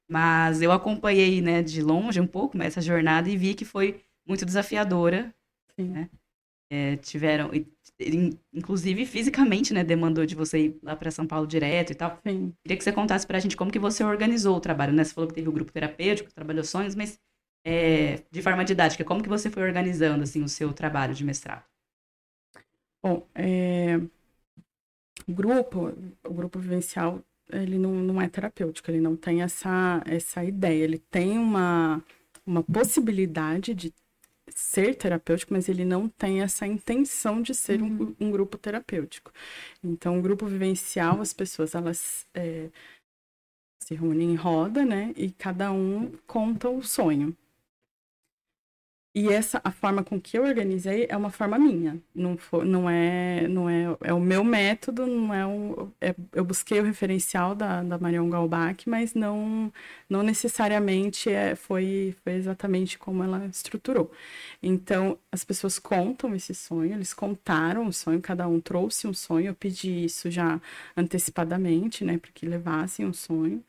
[0.07, 4.45] Mas eu acompanhei, né, de longe um pouco essa jornada e vi que foi muito
[4.45, 5.33] desafiadora,
[5.77, 5.89] Sim.
[5.89, 6.09] né?
[6.69, 7.49] É, tiveram,
[8.53, 12.19] inclusive fisicamente, né, demandou de você ir lá para São Paulo direto e tal.
[12.27, 12.53] Sim.
[12.61, 15.03] Queria que você contasse para a gente como que você organizou o trabalho, né?
[15.03, 17.19] Você falou que teve o grupo terapêutico, trabalhou sonhos, mas
[17.65, 21.63] é, de forma didática, como que você foi organizando assim o seu trabalho de mestrado?
[23.01, 23.97] Bom, é,
[25.27, 30.43] o grupo, o grupo vivencial, ele não, não é terapêutico, ele não tem essa, essa
[30.43, 32.03] ideia, ele tem uma,
[32.45, 33.93] uma possibilidade de
[34.53, 38.15] ser terapêutico, mas ele não tem essa intenção de ser uhum.
[38.19, 39.31] um, um, grupo terapêutico.
[39.83, 42.69] Então, o grupo vivencial, as pessoas, elas é,
[43.79, 45.13] se reúnem em roda, né?
[45.15, 47.35] E cada um conta o sonho.
[49.19, 52.87] E essa a forma com que eu organizei é uma forma minha, não for, não
[52.87, 57.55] é não é é o meu método, não é, o, é eu busquei o referencial
[57.55, 59.73] da, da Marion Galbach, mas não
[60.07, 64.11] não necessariamente é, foi foi exatamente como ela estruturou.
[64.61, 69.47] Então as pessoas contam esse sonho, eles contaram o sonho, cada um trouxe um sonho,
[69.47, 70.61] eu pedi isso já
[70.95, 73.63] antecipadamente, né, para que levassem um sonho.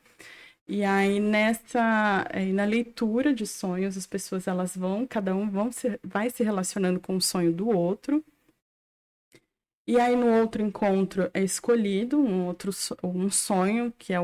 [0.69, 5.73] E aí nessa, aí na leitura de sonhos, as pessoas elas vão, cada um vão
[5.73, 8.23] se, vai se relacionando com o sonho do outro.
[9.87, 12.71] E aí no outro encontro é escolhido um outro
[13.03, 14.19] um sonho que é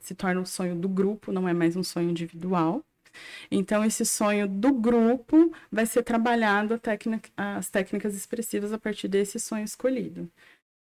[0.00, 2.82] se torna um sonho do grupo, não é mais um sonho individual.
[3.50, 9.38] Então esse sonho do grupo vai ser trabalhado técnica, as técnicas expressivas a partir desse
[9.40, 10.30] sonho escolhido.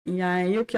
[0.06, 0.76] E aí o que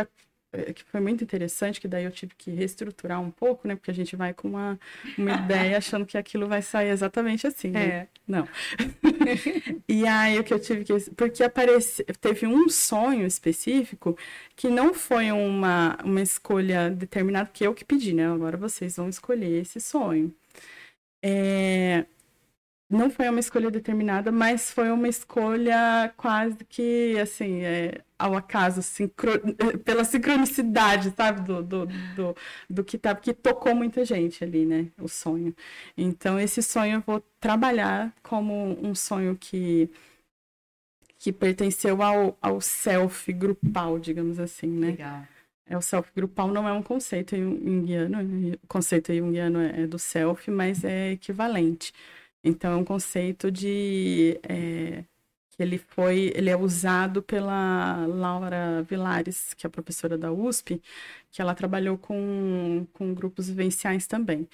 [0.75, 3.75] que foi muito interessante, que daí eu tive que reestruturar um pouco, né?
[3.75, 4.79] Porque a gente vai com uma,
[5.19, 7.87] uma ideia achando que aquilo vai sair exatamente assim, né?
[7.87, 8.09] É.
[8.27, 8.49] Não.
[9.89, 11.11] e aí o que eu tive que...
[11.11, 14.17] Porque aparece, teve um sonho específico
[14.57, 18.27] que não foi uma, uma escolha determinada, que eu que pedi, né?
[18.27, 20.35] Agora vocês vão escolher esse sonho.
[21.23, 22.05] É,
[22.95, 28.83] não foi uma escolha determinada, mas foi uma escolha quase que, assim, é, ao acaso,
[28.83, 29.33] sincro...
[29.85, 32.37] pela sincronicidade, sabe, do, do, do,
[32.71, 35.55] do que tá, que tocou muita gente ali, né, o sonho.
[35.97, 39.91] Então, esse sonho eu vou trabalhar como um sonho que
[41.19, 44.89] que pertenceu ao, ao self grupal, digamos assim, né?
[44.89, 45.27] Legal.
[45.67, 48.19] É, o self grupal não é um conceito junguiano,
[48.63, 51.95] o conceito junguiano é do self, mas é equivalente.
[52.45, 55.05] Então, é um conceito de é,
[55.51, 60.83] que ele foi, ele é usado pela Laura Vilares, que é professora da USP,
[61.31, 64.49] que ela trabalhou com, com grupos vivenciais também.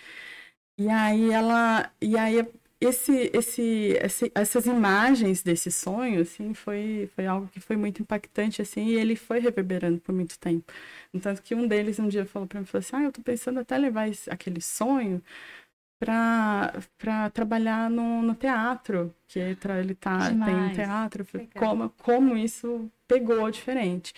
[0.79, 2.47] E aí ela, e aí
[2.81, 3.63] esse, esse,
[4.03, 8.95] esse, essas imagens desse sonho, assim, foi, foi algo que foi muito impactante, assim, e
[8.97, 10.73] ele foi reverberando por muito tempo.
[11.23, 13.61] Tanto que um deles um dia falou para mim, falou assim, ah, eu tô pensando
[13.61, 15.23] até levar esse, aquele sonho
[16.01, 23.51] para trabalhar no, no teatro, que ele tá, tem um teatro, como, como isso pegou
[23.51, 24.15] diferente.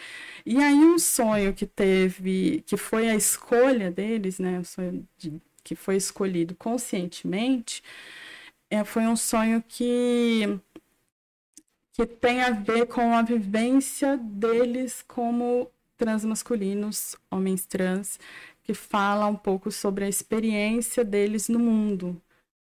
[0.47, 5.35] E aí um sonho que teve, que foi a escolha deles, né, um sonho de,
[5.65, 7.83] que foi escolhido conscientemente,
[8.71, 10.59] é, foi um sonho que
[11.95, 18.19] que tem a ver com a vivência deles como transmasculinos, homens trans,
[18.63, 22.21] que fala um pouco sobre a experiência deles no mundo.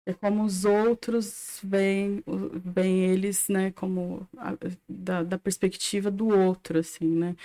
[0.06, 2.24] É como os outros veem,
[2.66, 4.58] veem eles, né, como a,
[4.90, 7.36] da, da, perspectiva do outro, assim, né.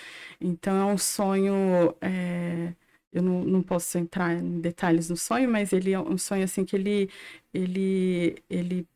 [0.41, 2.75] Então é um sonho, é,
[3.13, 6.65] eu não, não posso entrar em detalhes no sonho, mas ele é um sonho, assim,
[6.65, 7.11] que ele,
[7.53, 8.89] ele, ele,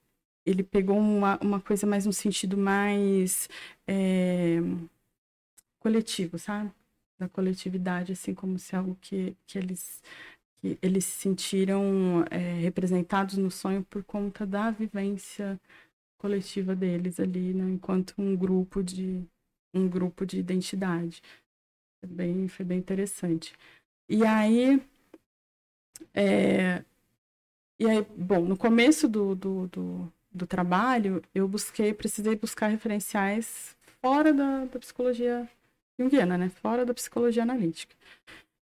[0.46, 3.48] ele pegou uma, uma coisa mais no sentido mais
[3.86, 4.58] é,
[5.80, 6.72] coletivo, sabe?
[7.20, 10.02] Da coletividade, assim como se algo que, que eles
[10.60, 15.60] que eles se sentiram é, representados no sonho por conta da vivência
[16.18, 19.24] coletiva deles ali, né, enquanto um grupo de
[19.74, 21.22] um grupo de identidade.
[22.00, 23.54] Foi bem, foi bem interessante.
[24.08, 24.82] E aí,
[26.14, 26.84] é,
[27.78, 33.76] e aí, bom, no começo do, do, do, do trabalho, eu busquei, precisei buscar referenciais
[34.02, 35.48] fora da, da psicologia
[36.02, 36.48] junguiana, né?
[36.48, 37.94] Fora da psicologia analítica.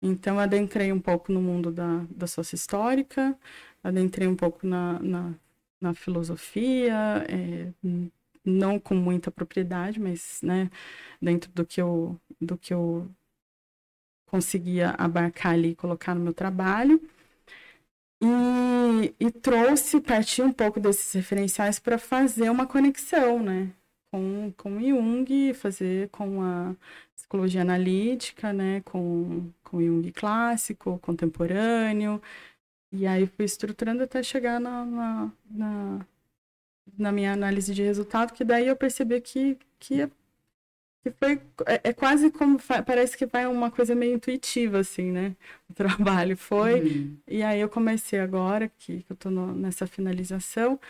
[0.02, 3.38] Então, adentrei um pouco no mundo da, da sócia histórica,
[3.82, 5.34] adentrei um pouco na, na,
[5.80, 7.72] na filosofia, é,
[8.44, 10.70] não com muita propriedade, mas, né,
[11.20, 13.10] dentro do que eu, do que eu
[14.26, 17.00] conseguia abarcar ali e colocar no meu trabalho.
[18.20, 23.72] E, e trouxe, parti um pouco desses referenciais para fazer uma conexão, né?
[24.16, 26.74] Com, com Jung, fazer com a
[27.14, 32.20] psicologia analítica, né, com, com Jung clássico, contemporâneo,
[32.92, 36.06] e aí fui estruturando até chegar na, na, na,
[36.98, 40.08] na minha análise de resultado, que daí eu percebi que, que,
[41.02, 45.36] que foi, é, é quase como, parece que vai uma coisa meio intuitiva, assim, né,
[45.68, 47.16] o trabalho foi, uhum.
[47.28, 50.80] e aí eu comecei agora, que, que eu estou nessa finalização,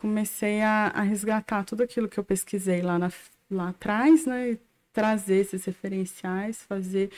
[0.00, 3.10] comecei a, a, resgatar tudo aquilo que eu pesquisei lá, na,
[3.50, 4.52] lá atrás, né?
[4.52, 4.60] E
[4.92, 7.10] trazer esses referenciais, fazer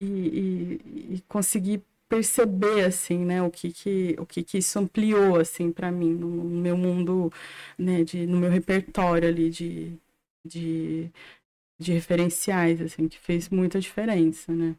[0.00, 5.40] e, e, e conseguir perceber assim, né, o que que o que que isso ampliou
[5.40, 7.32] assim para mim no, meu mundo,
[7.78, 9.98] né, de no meu repertório ali de,
[10.44, 11.10] de
[11.78, 14.76] de referenciais assim, que fez muita diferença, né?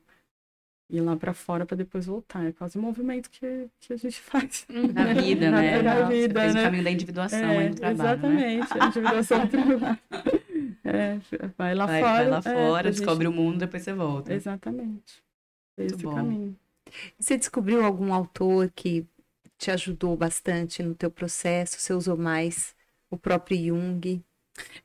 [0.89, 2.45] Ir lá para fora para depois voltar.
[2.45, 4.65] É quase um movimento que, que a gente faz.
[4.69, 5.82] Na vida, né?
[5.82, 6.62] Na, na vida, fez né?
[6.62, 7.98] o caminho da individuação é, aí no trabalho,
[8.30, 8.56] né?
[8.56, 8.82] Exatamente, né?
[8.82, 10.00] a individuação do trabalho.
[10.84, 11.19] É,
[11.58, 12.13] vai lá vai, fora.
[12.13, 13.38] Vai lá fora, é, descobre gente...
[13.38, 14.34] o mundo, depois você volta.
[14.34, 15.24] Exatamente.
[15.78, 16.15] Esse Muito bom.
[16.15, 16.56] caminho.
[17.19, 19.06] Você descobriu algum autor que
[19.58, 21.80] te ajudou bastante no teu processo?
[21.80, 22.76] Você usou mais
[23.10, 24.24] o próprio Jung?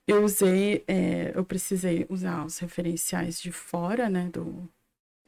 [0.07, 4.69] Eu usei, é, eu precisei usar os referenciais de fora, né, do,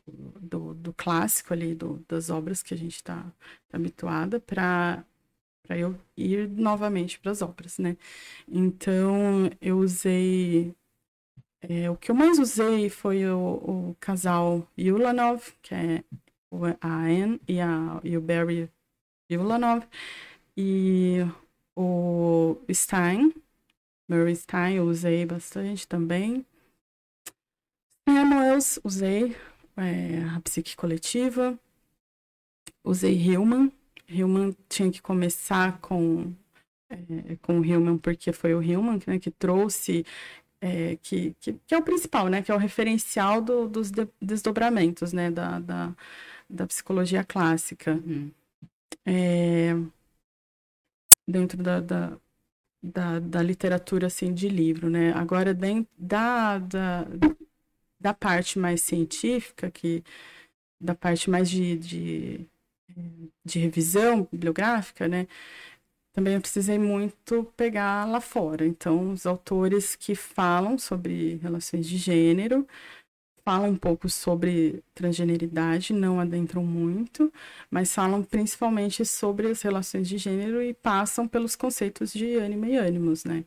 [0.06, 3.22] do, do clássico ali, do, das obras que a gente está
[3.68, 5.04] tá habituada, para
[5.64, 7.96] para eu ir novamente para as obras, né?
[8.48, 10.74] Então eu usei
[11.62, 13.38] é, o que eu mais usei foi o,
[13.92, 16.04] o casal Yulanov, que é
[16.80, 18.68] a Anne e, a, e o Barry
[19.30, 19.86] Yulanov,
[20.56, 21.18] e
[21.76, 23.32] o Stein,
[24.08, 26.44] Murray Stein, eu usei bastante também.
[28.08, 29.36] Samuels, usei
[29.76, 31.58] é, a psique coletiva,
[32.84, 33.72] usei Hillman.
[34.08, 36.32] Hillman tinha que começar com,
[36.90, 40.04] é, com o Hillman, porque foi o Hillman né, que trouxe,
[40.60, 44.06] é, que, que, que, é o principal, né, que é o referencial do, dos de,
[44.20, 45.94] desdobramentos né, da, da,
[46.48, 47.94] da psicologia clássica.
[47.94, 48.30] Uhum.
[49.04, 49.74] É,
[51.26, 52.18] dentro da, da,
[52.82, 54.90] da, da, literatura assim, de livro.
[54.90, 55.12] Né?
[55.12, 57.06] Agora, dentro da, da
[58.02, 60.02] da parte mais científica, que
[60.80, 62.46] da parte mais de, de,
[63.44, 65.26] de revisão bibliográfica, né?
[66.12, 68.66] Também eu precisei muito pegar lá fora.
[68.66, 72.66] Então, os autores que falam sobre relações de gênero,
[73.44, 77.32] falam um pouco sobre transgeneridade, não adentram muito,
[77.70, 82.76] mas falam principalmente sobre as relações de gênero e passam pelos conceitos de ânima e
[82.76, 83.44] ânimos, né?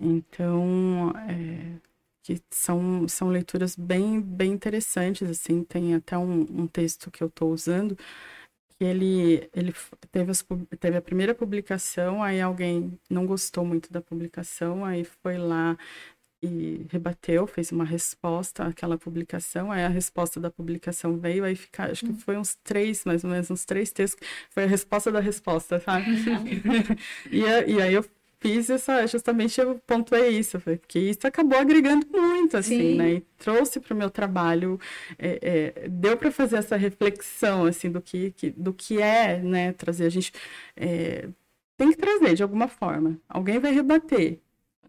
[0.00, 1.80] Então, é,
[2.26, 7.28] que são, são leituras bem, bem interessantes, assim, tem até um, um texto que eu
[7.28, 7.96] estou usando,
[8.70, 9.72] que ele, ele
[10.10, 10.44] teve, as,
[10.80, 15.78] teve a primeira publicação, aí alguém não gostou muito da publicação, aí foi lá
[16.42, 21.92] e rebateu, fez uma resposta àquela publicação, aí a resposta da publicação veio, aí fica,
[21.92, 22.18] acho que hum.
[22.18, 26.06] foi uns três, mais ou menos, uns três textos, foi a resposta da resposta, sabe?
[27.30, 28.04] e, e aí eu
[28.46, 32.94] fiz essa, justamente eu pontuei isso, porque isso acabou agregando muito, assim, Sim.
[32.96, 33.12] né?
[33.14, 34.78] E trouxe para o meu trabalho,
[35.18, 39.72] é, é, deu para fazer essa reflexão, assim, do que, que, do que é, né?
[39.72, 40.32] Trazer a gente
[40.76, 41.28] é,
[41.76, 43.18] tem que trazer de alguma forma.
[43.28, 44.38] Alguém vai rebater.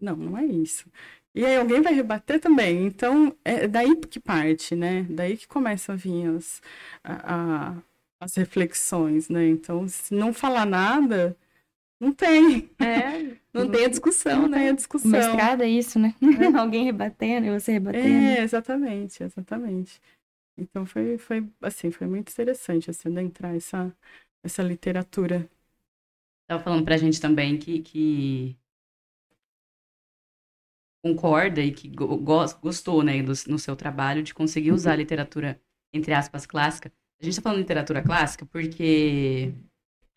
[0.00, 0.86] Não, não é isso.
[1.34, 2.86] E aí alguém vai rebater também.
[2.86, 5.06] Então, é daí que parte, né?
[5.10, 6.62] Daí que começam a vir as,
[7.02, 7.76] a, a,
[8.20, 9.46] as reflexões, né?
[9.48, 11.36] Então, se não falar nada,
[12.00, 12.70] não tem.
[12.78, 14.58] É, não, tem a discussão, não né?
[14.58, 15.10] tem a discussão.
[15.10, 16.14] Uma estrada é isso, né?
[16.22, 16.56] É.
[16.58, 18.06] Alguém rebatendo e você rebatendo.
[18.06, 20.00] É, exatamente, exatamente.
[20.56, 23.94] Então foi, foi assim, foi muito interessante assim, adentrar essa,
[24.42, 25.48] essa literatura.
[26.42, 28.56] Estava falando pra gente também que, que
[31.04, 35.60] concorda e que go gostou, né, do, no seu trabalho de conseguir usar a literatura,
[35.92, 36.92] entre aspas, clássica.
[37.20, 39.52] A gente está falando de literatura clássica porque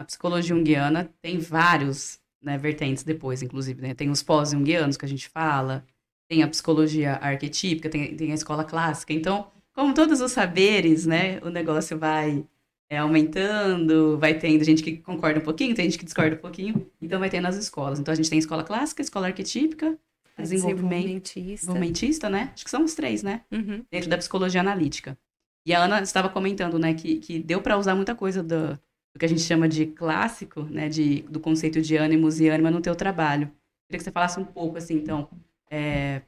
[0.01, 3.81] a psicologia junguiana tem vários né, vertentes depois, inclusive.
[3.81, 3.93] Né?
[3.93, 5.85] Tem os pós-junguianos que a gente fala,
[6.27, 9.13] tem a psicologia arquetípica, tem, tem a escola clássica.
[9.13, 12.43] Então, como todos os saberes, né, o negócio vai
[12.89, 16.89] é, aumentando, vai tendo gente que concorda um pouquinho, tem gente que discorda um pouquinho,
[17.01, 17.99] então vai tendo as escolas.
[17.99, 19.97] Então a gente tem escola clássica, escola arquetípica,
[20.37, 21.39] desenvolvimentista.
[21.39, 22.51] desenvolvimentista, né?
[22.53, 23.41] Acho que são os três, né?
[23.51, 23.85] Uhum.
[23.91, 25.17] Dentro da psicologia analítica.
[25.63, 28.79] E a Ana estava comentando, né, que, que deu para usar muita coisa do,
[29.13, 32.71] do que a gente chama de clássico, né, de, do conceito de ânimos e ânima
[32.71, 33.47] no teu trabalho.
[33.87, 35.29] Queria que você falasse um pouco, assim, então,
[35.69, 36.21] é,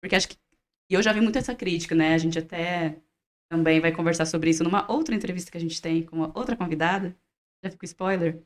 [0.00, 0.36] porque acho que,
[0.90, 2.98] e eu já vi muito essa crítica, né, a gente até
[3.48, 6.56] também vai conversar sobre isso numa outra entrevista que a gente tem com uma outra
[6.56, 7.16] convidada,
[7.64, 8.42] já fico spoiler,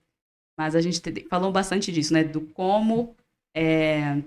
[0.56, 3.16] mas a gente te, falou bastante disso, né, do como
[3.54, 4.22] é,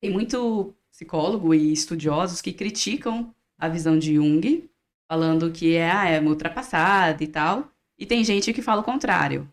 [0.00, 4.68] Tem muito psicólogo e estudiosos que criticam a visão de Jung,
[5.10, 7.70] falando que é, ah, é ultrapassada e tal.
[8.00, 9.46] E tem gente que fala o contrário,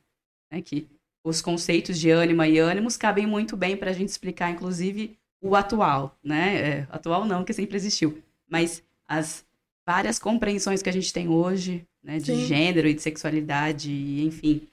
[0.50, 0.62] né?
[0.62, 0.88] Que
[1.24, 5.54] os conceitos de ânima e ânimos cabem muito bem para a gente explicar, inclusive, o
[5.54, 6.56] atual, né?
[6.56, 9.46] É, atual não, que sempre existiu, mas as
[9.86, 12.46] várias compreensões que a gente tem hoje, né, de Sim.
[12.46, 13.92] gênero e de sexualidade,
[14.22, 14.68] enfim,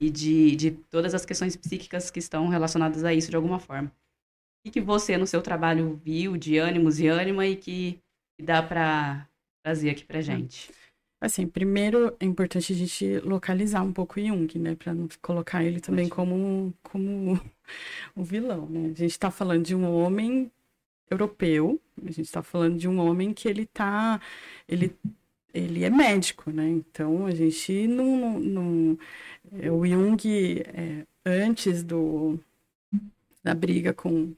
[0.00, 3.92] e de, de todas as questões psíquicas que estão relacionadas a isso de alguma forma.
[4.66, 8.00] O que, você, no seu trabalho, viu de ânimos e ânima e que,
[8.36, 9.28] que dá para
[9.62, 10.72] trazer aqui para gente?
[11.20, 15.80] Assim, primeiro é importante a gente localizar um pouco Jung, né, para não colocar ele
[15.80, 17.40] também como como
[18.16, 18.86] um vilão, né?
[18.86, 20.50] A gente está falando de um homem
[21.10, 24.20] europeu, a gente está falando de um homem que ele tá,
[24.68, 24.94] ele
[25.54, 26.68] ele é médico, né?
[26.68, 28.98] Então a gente não, não, não
[29.60, 30.18] é, o Jung
[30.66, 32.38] é, antes do
[33.42, 34.34] da briga com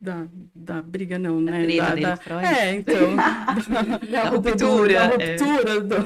[0.00, 1.66] da, da briga não, da né?
[1.66, 2.44] Da, da, Freud.
[2.44, 3.16] É, então.
[3.16, 4.56] da, da ruptura.
[4.56, 5.36] Do, da é.
[5.36, 5.72] ruptura.
[5.72, 5.80] É.
[5.80, 5.96] Do...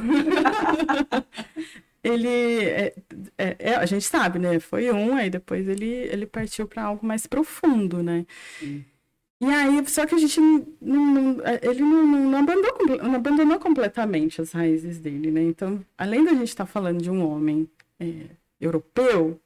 [2.02, 2.28] ele.
[2.28, 2.94] É,
[3.36, 4.58] é, é, a gente sabe, né?
[4.60, 8.26] Foi um, aí depois ele, ele partiu para algo mais profundo, né?
[8.58, 8.84] Sim.
[9.42, 14.38] E aí, só que a gente não, não ele não, não, abandonou, não abandonou completamente
[14.40, 15.40] as raízes dele, né?
[15.42, 17.66] Então, além da gente estar tá falando de um homem
[17.98, 18.26] é,
[18.60, 19.40] europeu,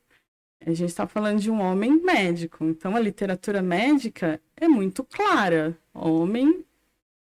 [0.67, 2.65] a gente está falando de um homem médico.
[2.65, 5.77] Então, a literatura médica é muito clara.
[5.93, 6.65] Homem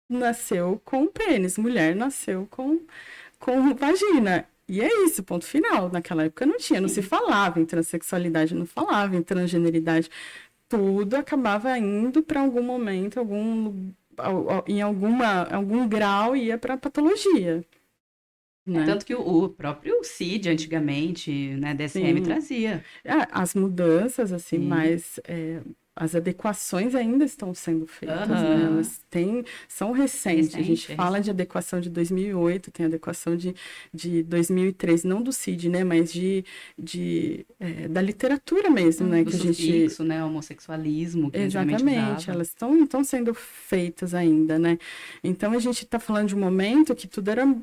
[0.08, 2.80] nasceu com pênis, mulher nasceu com,
[3.38, 4.46] com vagina.
[4.68, 5.90] E é isso, ponto final.
[5.90, 10.08] Naquela época não tinha, não se falava em transexualidade, não falava em transgeneridade.
[10.68, 13.92] Tudo acabava indo para algum momento, algum,
[14.66, 17.64] em alguma, algum grau ia para patologia.
[18.66, 18.84] É né?
[18.86, 22.22] Tanto que o, próprio CID, antigamente, né, DSM, Sim.
[22.22, 22.84] trazia.
[23.04, 24.66] É, as mudanças, assim, Sim.
[24.66, 25.60] mas é,
[25.94, 28.56] as adequações ainda estão sendo feitas, uhum.
[28.56, 28.64] né?
[28.64, 30.54] Elas têm, são recentes.
[30.54, 33.54] Recente, a gente fala de adequação de 2008, tem adequação de,
[33.92, 35.84] de 2003, não do CID, né?
[35.84, 36.44] Mas de,
[36.78, 39.22] de é, da literatura mesmo, né?
[39.22, 40.04] Do que sufixo, a gente...
[40.04, 40.24] né?
[40.24, 44.78] Homossexualismo, Exatamente, elas estão, estão sendo feitas ainda, né?
[45.22, 47.54] Então, a gente está falando de um momento que tudo era é,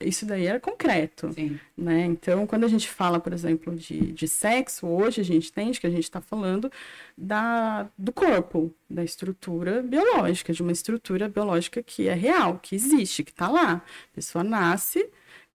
[0.00, 1.58] isso daí era concreto, Sim.
[1.76, 2.04] né?
[2.04, 5.86] Então, quando a gente fala, por exemplo, de, de sexo, hoje a gente entende que
[5.86, 6.70] a gente está falando
[7.16, 13.24] da, do corpo, da estrutura biológica, de uma estrutura biológica que é real, que existe,
[13.24, 13.74] que está lá.
[13.74, 15.08] A pessoa nasce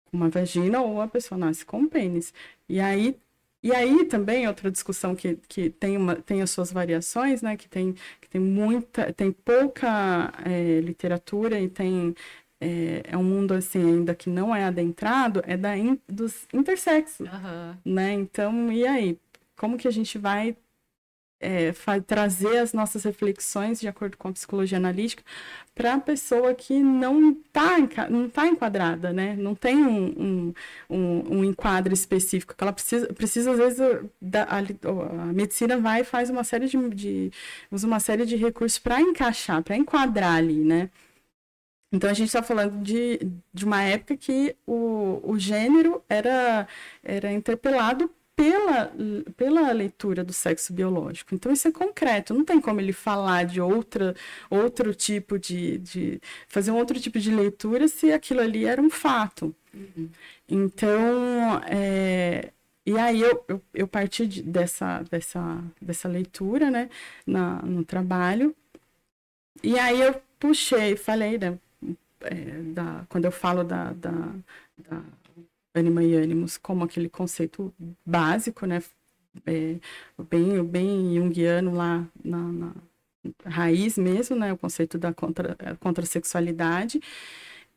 [0.07, 2.33] com uma vagina ou a pessoa nasce com um pênis.
[2.69, 3.17] E aí
[3.63, 7.57] e aí também outra discussão que, que tem, uma, tem as suas variações, né?
[7.57, 12.15] Que tem, que tem muita, tem pouca é, literatura e tem
[12.61, 17.27] é, é, um mundo assim ainda que não é adentrado, é da in, dos intersexos,
[17.27, 17.77] uhum.
[17.85, 18.13] né?
[18.15, 19.19] Então, e aí?
[19.57, 20.57] Como que a gente vai
[21.39, 21.73] é,
[22.07, 25.23] trazer as nossas reflexões de acordo com a psicologia analítica
[25.75, 29.37] para a pessoa que não está não tá enquadrada, né?
[29.37, 30.55] Não tem um, um,
[30.91, 33.79] um, um, enquadro específico que ela precisa, precisa às vezes
[34.21, 37.31] da, a, a medicina vai e faz uma série de, de
[37.71, 40.91] usa uma série de recursos para encaixar, para enquadrar ali, né?
[41.97, 43.19] Então a gente está falando de,
[43.53, 46.69] de uma época que o, o gênero era,
[47.03, 48.93] era interpelado pela,
[49.35, 51.35] pela leitura do sexo biológico.
[51.35, 54.15] Então isso é concreto, não tem como ele falar de outra,
[54.51, 58.91] outro tipo de, de fazer um outro tipo de leitura se aquilo ali era um
[58.91, 59.55] fato.
[59.73, 60.11] Uhum.
[60.47, 62.51] Então, é,
[62.85, 66.91] e aí eu, eu, eu parti de, dessa, dessa, dessa leitura, né,
[67.27, 68.55] na, no trabalho,
[69.63, 71.59] e aí eu puxei, falei, né,
[72.31, 74.11] é, da, quando eu falo da, da,
[74.89, 75.03] da
[75.75, 77.73] Anima e Animus como aquele conceito
[78.05, 78.83] básico, né?
[79.45, 79.77] É,
[80.31, 82.73] bem, bem junguiano lá na, na,
[83.45, 84.53] raiz mesmo, né?
[84.53, 85.57] O conceito da contra.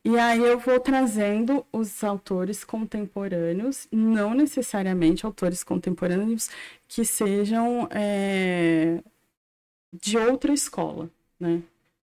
[0.02, 6.48] E aí eu vou trazendo os autores contemporâneos, não necessariamente autores contemporâneos
[6.88, 9.02] que sejam é,
[9.92, 11.62] de outra escola, né?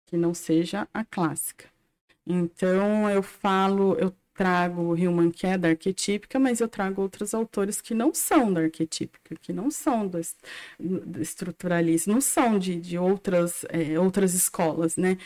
[0.07, 1.69] Que não seja a clássica.
[2.27, 7.81] Então, eu falo, eu trago Hillman, que é da arquetípica, mas eu trago outros autores
[7.81, 10.19] que não são da arquetípica, que não são do,
[10.79, 15.19] do estruturalismo, não são de, de outras, é, outras escolas, né?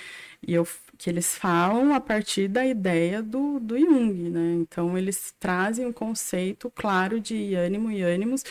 [0.46, 0.66] E eu,
[0.98, 4.54] que eles falam a partir da ideia do, do Jung, né?
[4.54, 8.44] Então, eles trazem um conceito claro de ânimo e ânimos,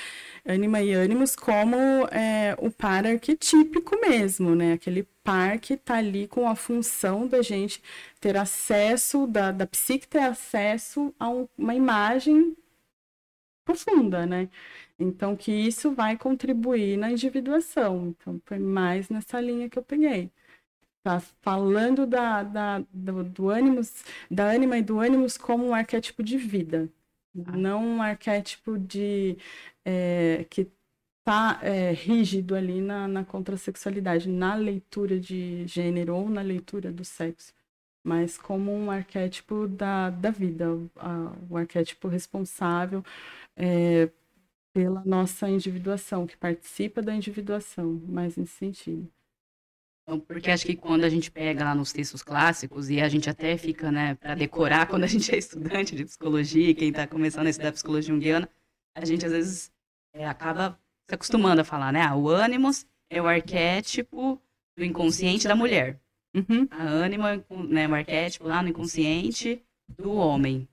[0.45, 1.75] ânima e ânimos como
[2.11, 4.73] é, o par arquetípico mesmo, né?
[4.73, 7.81] Aquele par que está ali com a função da gente
[8.19, 12.55] ter acesso, da, da psique ter acesso a um, uma imagem
[13.65, 14.49] profunda, né?
[14.99, 18.09] Então, que isso vai contribuir na individuação.
[18.09, 20.31] Então, foi mais nessa linha que eu peguei.
[21.03, 26.23] Tá falando da, da, do, do ânimos, da ânima e do ânimos como um arquétipo
[26.23, 26.89] de vida.
[27.45, 27.51] Ah.
[27.57, 29.37] Não um arquétipo de
[29.85, 30.71] é, que
[31.25, 37.05] tá é, rígido ali na, na contrasexualidade, na leitura de gênero ou na leitura do
[37.05, 37.53] sexo,
[38.03, 43.03] mas como um arquétipo da, da vida, a, o arquétipo responsável
[43.55, 44.09] é,
[44.73, 49.09] pela nossa individuação, que participa da individuação, mais nesse sentido.
[50.03, 53.29] Então, porque acho que quando a gente pega lá nos textos clássicos e a gente
[53.29, 57.47] até fica, né, para decorar quando a gente é estudante de psicologia, quem está começando
[57.47, 58.49] a estudar psicologia junguiana,
[58.95, 59.71] a gente às vezes
[60.13, 60.77] é, acaba
[61.09, 62.01] se acostumando a falar, né?
[62.01, 64.41] Ah, o ânimos é o arquétipo
[64.77, 65.99] do inconsciente da mulher.
[66.35, 66.67] Uhum.
[66.69, 70.67] A ânima, né, o arquétipo lá no inconsciente do homem.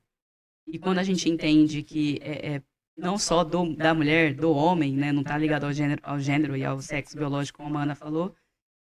[0.67, 2.63] E quando a gente entende que é, é
[2.97, 6.57] não só do, da mulher, do homem, né, não está ligado ao gênero, ao gênero
[6.57, 8.35] e ao sexo biológico, como a Ana falou,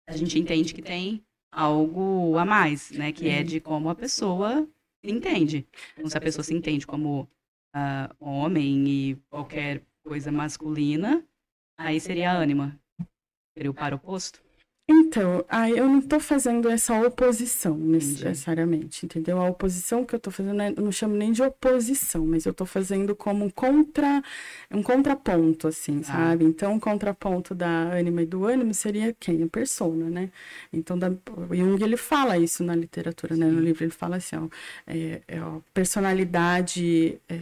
[0.08, 4.68] a gente entende que tem algo a mais, né, que é de como a pessoa
[5.02, 5.66] entende.
[5.96, 7.28] Então, se a pessoa se entende como
[7.74, 11.26] uh, homem e qualquer coisa masculina,
[11.78, 12.78] aí seria a ânima.
[13.56, 14.42] Seria o par oposto?
[14.88, 19.20] Então, aí eu não estou fazendo essa oposição necessariamente, Entendi.
[19.20, 19.40] entendeu?
[19.40, 22.66] A oposição que eu estou fazendo, eu não chamo nem de oposição, mas eu estou
[22.66, 24.22] fazendo como um contra,
[24.70, 26.04] um contraponto, assim, ah.
[26.04, 26.44] sabe?
[26.44, 29.44] Então, o contraponto da ânima e do ânimo seria quem?
[29.44, 30.30] A persona, né?
[30.72, 33.40] Então, da, o Jung, ele fala isso na literatura, Sim.
[33.40, 33.46] né?
[33.46, 34.48] No livro, ele fala assim, ó,
[34.86, 37.20] é, é, ó personalidade...
[37.28, 37.40] É,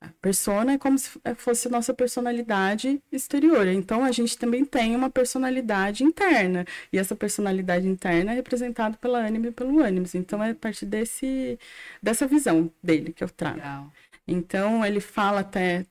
[0.00, 3.66] a persona é como se é, fosse nossa personalidade exterior.
[3.66, 6.64] Então, a gente também tem uma personalidade interna.
[6.92, 10.14] E essa personalidade interna é representada pela ânima e pelo ânimos.
[10.14, 11.58] Então, é a partir desse,
[12.00, 13.56] dessa visão dele que eu trago.
[13.56, 13.92] Legal.
[14.26, 15.84] Então, ele fala até.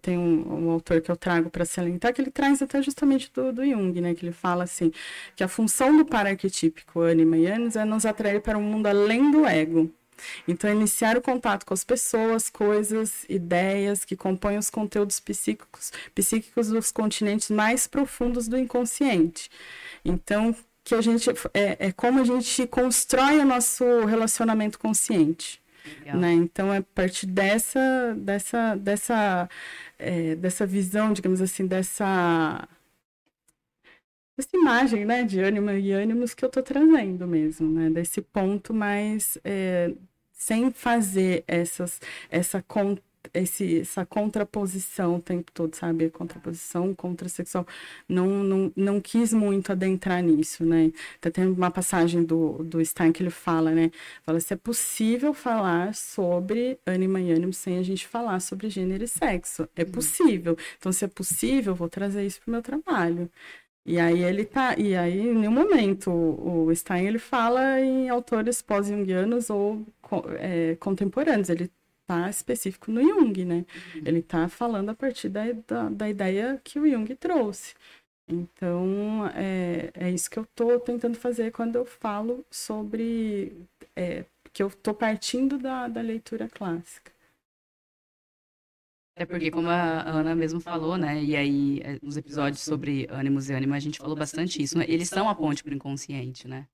[0.00, 3.52] Tem um, um autor que eu trago para salientar, que ele traz até justamente do,
[3.52, 4.14] do Jung, né?
[4.14, 4.90] Que ele fala assim:
[5.36, 9.30] que a função do pararquetípico ânima e ânimos é nos atrair para um mundo além
[9.30, 9.92] do ego
[10.46, 16.68] então, iniciar o contato com as pessoas, coisas, ideias que compõem os conteúdos psíquicos, psíquicos
[16.68, 19.50] dos continentes mais profundos do inconsciente.
[20.04, 25.60] Então, que a gente é, é como a gente constrói o nosso relacionamento consciente.
[26.04, 26.32] Né?
[26.32, 29.48] Então, é a partir dessa, dessa, dessa,
[29.98, 32.68] é, dessa visão, digamos assim, dessa
[34.40, 38.72] essa imagem, né, de ânima e ânimos que eu estou trazendo mesmo, né, desse ponto
[38.72, 39.92] mais é,
[40.40, 42.62] sem fazer essas, essa
[43.34, 46.06] esse, essa contraposição o tempo todo, sabe?
[46.06, 47.66] A contraposição contrasexual.
[48.08, 50.90] Não, não, não quis muito adentrar nisso, né?
[51.20, 53.90] Tá tem uma passagem do, do Stein que ele fala, né?
[54.22, 59.04] Fala se é possível falar sobre ânima e ânimo sem a gente falar sobre gênero
[59.04, 59.68] e sexo.
[59.76, 59.90] É uhum.
[59.90, 60.56] possível.
[60.78, 63.30] Então, se é possível, vou trazer isso para o meu trabalho.
[63.84, 68.60] E aí ele tá, e aí em nenhum momento o Stein ele fala em autores
[68.60, 69.84] pós-jungianos ou
[70.38, 71.70] é, contemporâneos, ele
[72.06, 73.64] tá específico no Jung, né?
[73.94, 74.02] Uhum.
[74.04, 77.74] Ele tá falando a partir da, da, da, ideia que o Jung trouxe.
[78.28, 83.52] Então, é, é isso que eu tô tentando fazer quando eu falo sobre
[83.96, 87.12] é, que eu tô partindo da, da leitura clássica.
[89.20, 91.22] É porque, como a Ana mesmo falou, né?
[91.22, 94.78] E aí, eh, nos episódios sobre ânimos e ânima, a gente falou bastante isso.
[94.78, 94.86] Né?
[94.88, 96.66] Eles são a ponte para o inconsciente, né?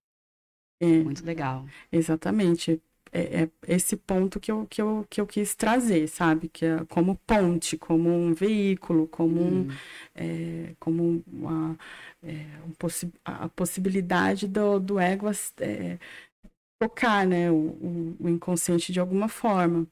[0.79, 1.67] É, Muito legal.
[1.91, 2.81] Exatamente.
[3.11, 6.49] É, é, esse ponto que eu, que, eu, que eu quis trazer, sabe?
[6.49, 9.69] Que é como ponte, como um veículo, como, hum.
[9.69, 9.69] um,
[10.15, 11.77] é, como uma,
[12.23, 15.27] é, um possi a possibilidade do, do ego
[15.59, 15.99] é,
[16.79, 17.51] tocar né?
[17.51, 19.87] O, o, inconsciente de alguma forma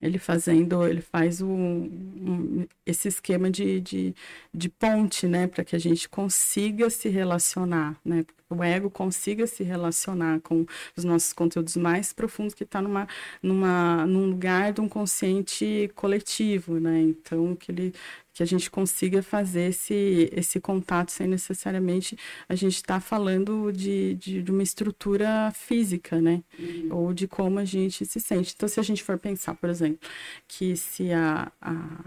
[0.00, 4.14] ele fazendo, ele faz um, um, esse esquema de, de,
[4.52, 9.62] de ponte, né, para que a gente consiga se relacionar, né, o ego consiga se
[9.62, 13.06] relacionar com os nossos conteúdos mais profundos que está numa,
[13.42, 17.94] numa, num lugar de um consciente coletivo, né, então que ele
[18.40, 22.16] que a gente consiga fazer esse, esse contato sem necessariamente
[22.48, 26.42] a gente estar tá falando de, de, de, uma estrutura física, né?
[26.58, 26.88] Uhum.
[26.90, 28.54] Ou de como a gente se sente.
[28.56, 30.08] Então, se a gente for pensar, por exemplo,
[30.48, 32.04] que se a, a,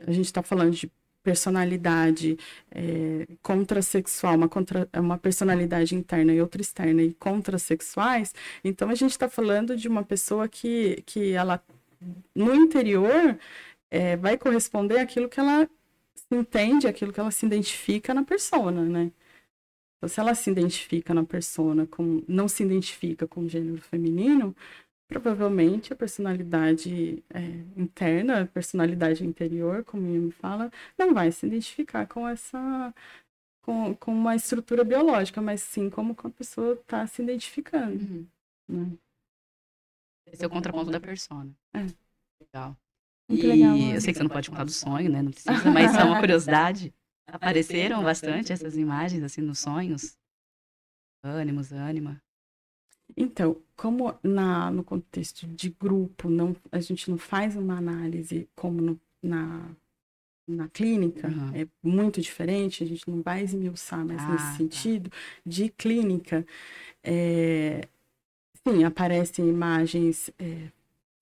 [0.00, 0.90] a gente está falando de
[1.22, 2.36] personalidade
[2.72, 8.34] é, contrasexual, uma, contra, uma personalidade interna e outra externa e contrasexuais,
[8.64, 11.62] então a gente está falando de uma pessoa que, que ela,
[12.34, 13.38] no interior,
[13.94, 15.70] é, vai corresponder àquilo que ela
[16.16, 19.12] se entende, aquilo que ela se identifica na persona, né?
[19.96, 24.54] Então, se ela se identifica na persona, com, não se identifica com o gênero feminino,
[25.06, 27.40] provavelmente a personalidade é,
[27.76, 32.92] interna, a personalidade interior, como me fala, não vai se identificar com essa
[33.62, 38.02] com, com uma estrutura biológica, mas sim como a pessoa está se identificando.
[38.02, 38.26] Uhum.
[38.68, 38.98] Né?
[40.26, 41.54] Esse é o contraponto da persona.
[41.72, 41.86] É.
[42.40, 42.76] Legal.
[43.28, 45.22] Muito e legal, eu sei que você não pode contar do sonho, né?
[45.22, 46.92] Não precisa, mas é uma curiosidade.
[47.26, 50.16] Apareceram bastante essas imagens, assim, nos sonhos?
[51.22, 52.20] Ânimos, ânima.
[53.16, 58.80] Então, como na, no contexto de grupo, não, a gente não faz uma análise como
[58.80, 59.70] no, na,
[60.46, 61.54] na clínica, uhum.
[61.54, 64.56] é muito diferente, a gente não vai esmiuçar mais ah, nesse tá.
[64.56, 65.10] sentido
[65.44, 66.46] de clínica.
[67.02, 67.88] É,
[68.66, 70.68] sim, aparecem imagens é,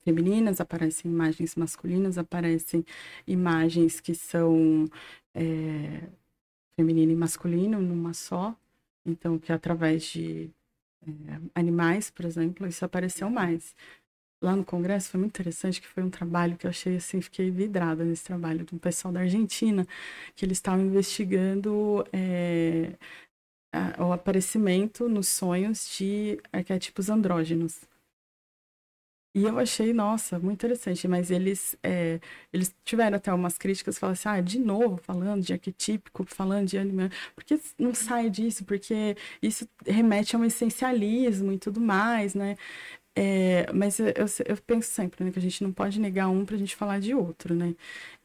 [0.04, 2.84] femininas, aparecem imagens masculinas, aparecem
[3.26, 4.86] imagens que são
[5.34, 6.08] é,
[6.76, 8.56] feminino e masculino numa só.
[9.04, 10.50] Então, que através de
[11.06, 11.10] é,
[11.54, 13.74] animais, por exemplo, isso apareceu mais.
[14.42, 17.50] Lá no congresso foi muito interessante, que foi um trabalho que eu achei assim, fiquei
[17.50, 19.86] vidrada nesse trabalho de um pessoal da Argentina,
[20.34, 22.94] que eles estavam investigando é,
[23.72, 27.80] a, o aparecimento nos sonhos de arquétipos andrógenos.
[29.34, 32.20] E eu achei, nossa, muito interessante, mas eles, é,
[32.52, 36.76] eles tiveram até umas críticas, falaram assim, ah, de novo, falando de arquetípico, falando de
[36.76, 42.56] anime, porque não sai disso, porque isso remete a um essencialismo e tudo mais, né?
[43.14, 44.06] É, mas eu,
[44.46, 47.00] eu, penso sempre, né, que a gente não pode negar um para a gente falar
[47.00, 47.74] de outro, né?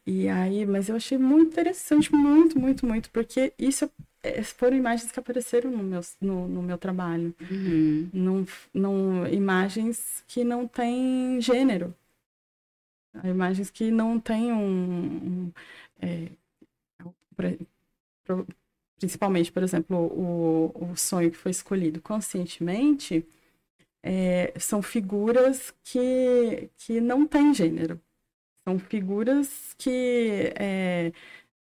[0.05, 3.89] E aí, mas eu achei muito interessante, muito, muito, muito, porque isso
[4.44, 7.34] foram imagens que apareceram no meu, no, no meu trabalho.
[7.50, 8.10] Uhum.
[8.14, 11.94] Não, não, imagens que não têm gênero.
[13.24, 15.50] Imagens que não têm um.
[15.50, 15.52] um
[16.00, 16.30] é,
[19.00, 23.26] principalmente, por exemplo, o, o sonho que foi escolhido conscientemente,
[24.04, 28.00] é, são figuras que, que não têm gênero.
[28.64, 31.12] São figuras que é,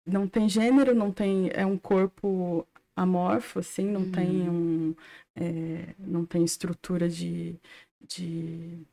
[0.06, 1.50] não tem gênero, não tem.
[1.52, 4.12] É um corpo amorfo, assim, não uhum.
[4.12, 4.94] tem um.
[5.34, 7.56] É, não tem estrutura de,
[8.08, 8.86] de,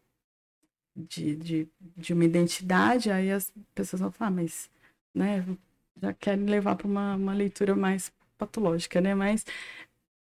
[0.95, 4.70] de, de, de, uma identidade, aí as pessoas vão falar, ah, mas
[5.16, 5.45] né,
[6.01, 9.16] já querem levar para uma, uma leitura mais patológica, né?
[9.16, 9.45] Mas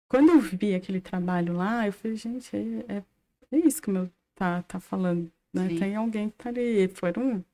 [0.08, 3.02] quando eu vi aquele trabalho lá, eu falei, gente, é, é,
[3.52, 5.68] é isso que o meu tá, tá falando, né?
[5.78, 6.88] Tem alguém que tá ali.
[6.88, 7.44] Foram,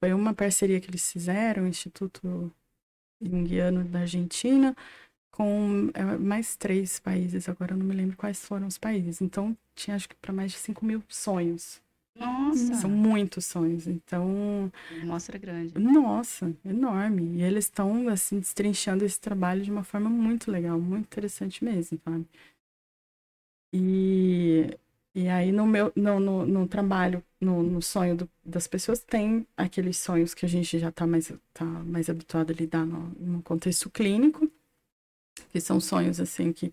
[0.00, 2.52] foi uma parceria que eles fizeram, o Instituto
[3.20, 4.76] Jungiano da Argentina,
[5.30, 9.20] com é, mais três países, agora eu não me lembro quais foram os países.
[9.20, 11.80] Então, tinha acho que para mais de 5 mil sonhos.
[12.14, 12.74] Nossa!
[12.76, 14.72] São muitos sonhos, então...
[15.04, 15.78] Mostra grande.
[15.78, 17.36] Nossa, enorme.
[17.36, 22.00] E eles estão, assim, destrinchando esse trabalho de uma forma muito legal, muito interessante mesmo,
[22.02, 22.26] sabe?
[23.74, 24.70] E
[25.16, 29.46] e aí no meu no, no, no trabalho, no, no sonho do, das pessoas, tem
[29.56, 33.42] aqueles sonhos que a gente já está mais, tá mais habituado a lidar no, no
[33.42, 34.46] contexto clínico,
[35.50, 36.70] que são sonhos assim que,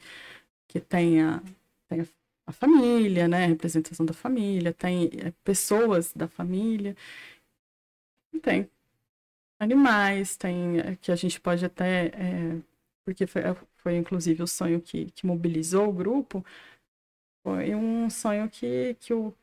[0.67, 1.41] que tem, a,
[1.87, 2.05] tem a,
[2.47, 3.45] a família, né?
[3.45, 6.97] A representação da família, tem é, pessoas da família,
[8.41, 8.69] tem
[9.57, 12.07] animais, tem é, que a gente pode até.
[12.07, 12.61] É,
[13.05, 13.41] porque foi,
[13.77, 16.45] foi inclusive o sonho que, que mobilizou o grupo
[17.43, 19.33] foi um sonho que, que, o,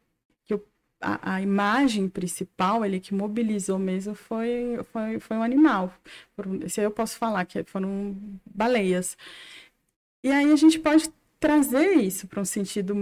[0.46, 0.62] que o,
[1.00, 5.92] a, a imagem principal, ele que mobilizou mesmo, foi, foi, foi um animal.
[6.68, 9.16] Se eu posso falar que foram baleias.
[10.24, 12.94] E aí a gente pode trazer isso para um sentido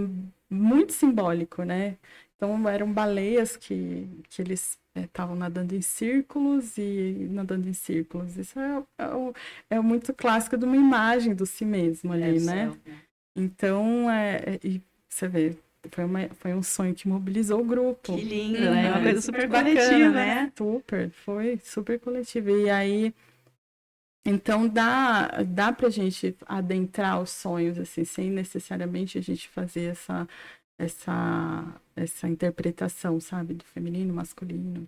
[0.49, 1.97] muito simbólico, né?
[2.35, 8.37] Então eram baleias que, que eles estavam é, nadando em círculos e nadando em círculos.
[8.37, 12.39] Isso é, é, é, muito clássico de uma imagem do si mesmo ali, é né?
[12.39, 13.01] Céu, né?
[13.35, 15.57] Então, é, e você vê,
[15.91, 18.15] foi, uma, foi um sonho que mobilizou o grupo.
[18.15, 18.85] Que lindo, né?
[18.85, 20.35] É uma coisa super, super coletiva, bacana, né?
[20.35, 20.53] né?
[20.55, 22.51] Super, foi super coletiva.
[22.51, 23.13] E aí,
[24.25, 30.27] então dá, dá pra gente adentrar os sonhos, assim, sem necessariamente a gente fazer essa,
[30.77, 33.55] essa, essa interpretação, sabe?
[33.55, 34.87] Do feminino, masculino.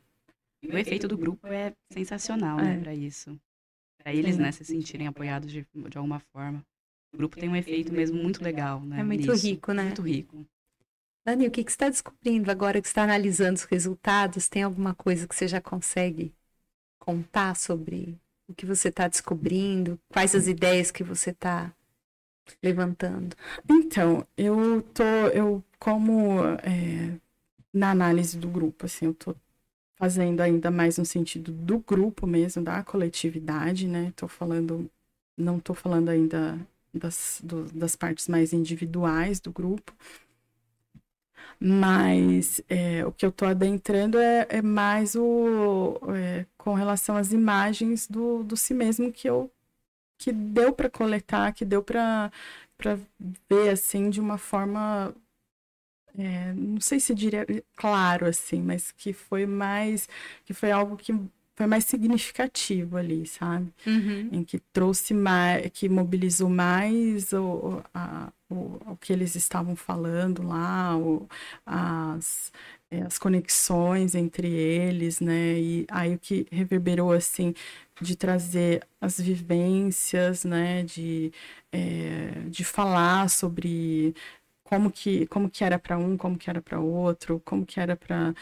[0.63, 2.79] o efeito do grupo é sensacional, né, é.
[2.79, 3.39] pra isso.
[4.03, 6.63] Pra eles, né, se sentirem apoiados de, de alguma forma.
[7.13, 9.01] O grupo tem um efeito mesmo muito legal, né?
[9.01, 9.45] É muito nisso.
[9.45, 9.85] rico, né?
[9.85, 10.45] Muito rico.
[11.25, 14.49] Dani, o que, que você está descobrindo agora que está analisando os resultados?
[14.49, 16.33] Tem alguma coisa que você já consegue
[16.99, 19.99] contar sobre o que você está descobrindo?
[20.09, 21.73] Quais as ideias que você está
[22.61, 23.35] levantando?
[23.69, 25.03] Então, eu tô,
[25.33, 27.17] eu como é,
[27.73, 29.35] na análise do grupo, assim, eu tô
[29.95, 34.11] fazendo ainda mais no sentido do grupo mesmo, da coletividade, né?
[34.15, 34.89] Tô falando,
[35.37, 36.59] não tô falando ainda
[36.93, 39.93] das, do, das partes mais individuais do grupo.
[41.59, 47.31] Mas é, o que eu estou adentrando é, é mais o é, com relação às
[47.31, 49.51] imagens do, do si mesmo que eu
[50.17, 52.31] que deu para coletar, que deu para
[53.49, 55.15] ver assim de uma forma
[56.17, 60.09] é, não sei se diria claro assim, mas que foi mais
[60.45, 61.13] que foi algo que
[61.55, 63.71] foi mais significativo ali, sabe?
[63.85, 64.29] Uhum.
[64.31, 70.43] Em que trouxe mais, que mobilizou mais o, a, o, o que eles estavam falando
[70.43, 71.27] lá, o,
[71.65, 72.51] as,
[72.89, 75.59] é, as conexões entre eles, né?
[75.59, 77.53] E aí o que reverberou assim
[78.01, 80.83] de trazer as vivências, né?
[80.83, 81.31] De,
[81.71, 84.15] é, de falar sobre
[84.71, 87.97] como que como que era para um, como que era para outro, como que era
[87.97, 88.33] para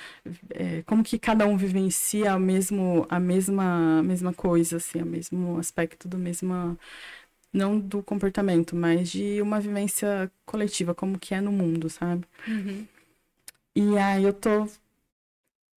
[0.52, 5.06] é, como que cada um vivencia a mesmo a mesma a mesma coisa assim, o
[5.08, 6.78] mesmo aspecto do mesmo
[7.52, 12.24] não do comportamento, mas de uma vivência coletiva, como que é no mundo, sabe?
[12.48, 12.88] Uhum.
[13.76, 14.68] E aí eu tô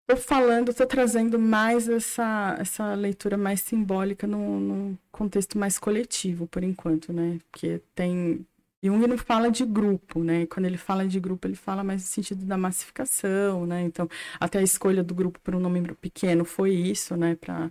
[0.06, 6.46] tô falando, tô trazendo mais essa essa leitura mais simbólica num, num contexto mais coletivo,
[6.46, 7.38] por enquanto, né?
[7.50, 8.46] Porque tem
[8.82, 10.46] Jung não fala de grupo, né?
[10.46, 13.82] Quando ele fala de grupo, ele fala mais no sentido da massificação, né?
[13.82, 14.08] Então,
[14.40, 17.36] até a escolha do grupo por um número pequeno foi isso, né?
[17.36, 17.70] Para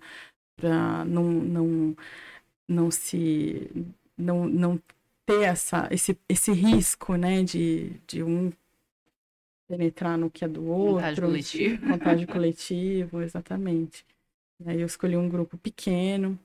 [1.05, 1.95] não, não,
[2.67, 3.69] não se...
[4.17, 4.79] Não, não
[5.25, 7.43] ter essa, esse, esse risco, né?
[7.43, 8.51] De, de um
[9.67, 10.95] penetrar no que é do outro.
[10.95, 11.87] Contágio coletivo.
[11.87, 14.05] Contágio coletivo, exatamente.
[14.59, 16.37] E aí eu escolhi um grupo pequeno.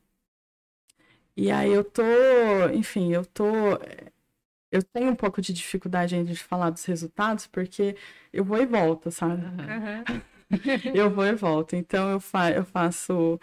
[1.37, 2.03] E aí eu tô,
[2.75, 3.45] enfim, eu tô
[4.71, 7.97] eu tenho um pouco de dificuldade ainda de falar dos resultados, porque
[8.33, 9.45] eu vou e volto, sabe?
[9.45, 10.23] Uhum.
[10.95, 11.77] eu vou e volto.
[11.77, 13.41] Então eu, fa eu faço,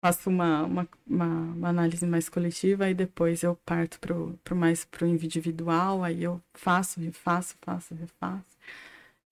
[0.00, 4.84] faço uma, uma, uma, uma, análise mais coletiva e depois eu parto pro, pro mais
[4.84, 8.56] pro individual, aí eu faço, refaço, faço, refaço.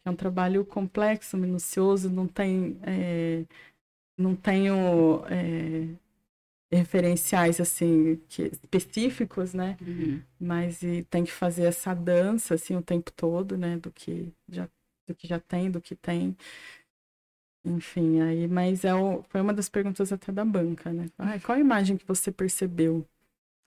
[0.05, 2.79] É um trabalho complexo, minucioso, não tem.
[2.83, 3.45] É,
[4.19, 5.89] não tenho é,
[6.77, 9.77] referenciais assim que, específicos, né?
[9.81, 10.23] Uhum.
[10.39, 13.77] Mas e tem que fazer essa dança assim o tempo todo, né?
[13.77, 14.69] Do que já
[15.07, 16.37] do que já tem, do que tem.
[17.65, 21.09] Enfim, aí, mas é o, foi uma das perguntas até da banca, né?
[21.19, 23.07] Ah, qual a imagem que você percebeu?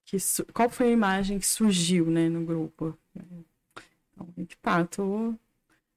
[0.05, 0.18] Que,
[0.53, 2.97] qual foi a imagem que surgiu, né, no grupo?
[4.38, 5.34] Então, tá, tô,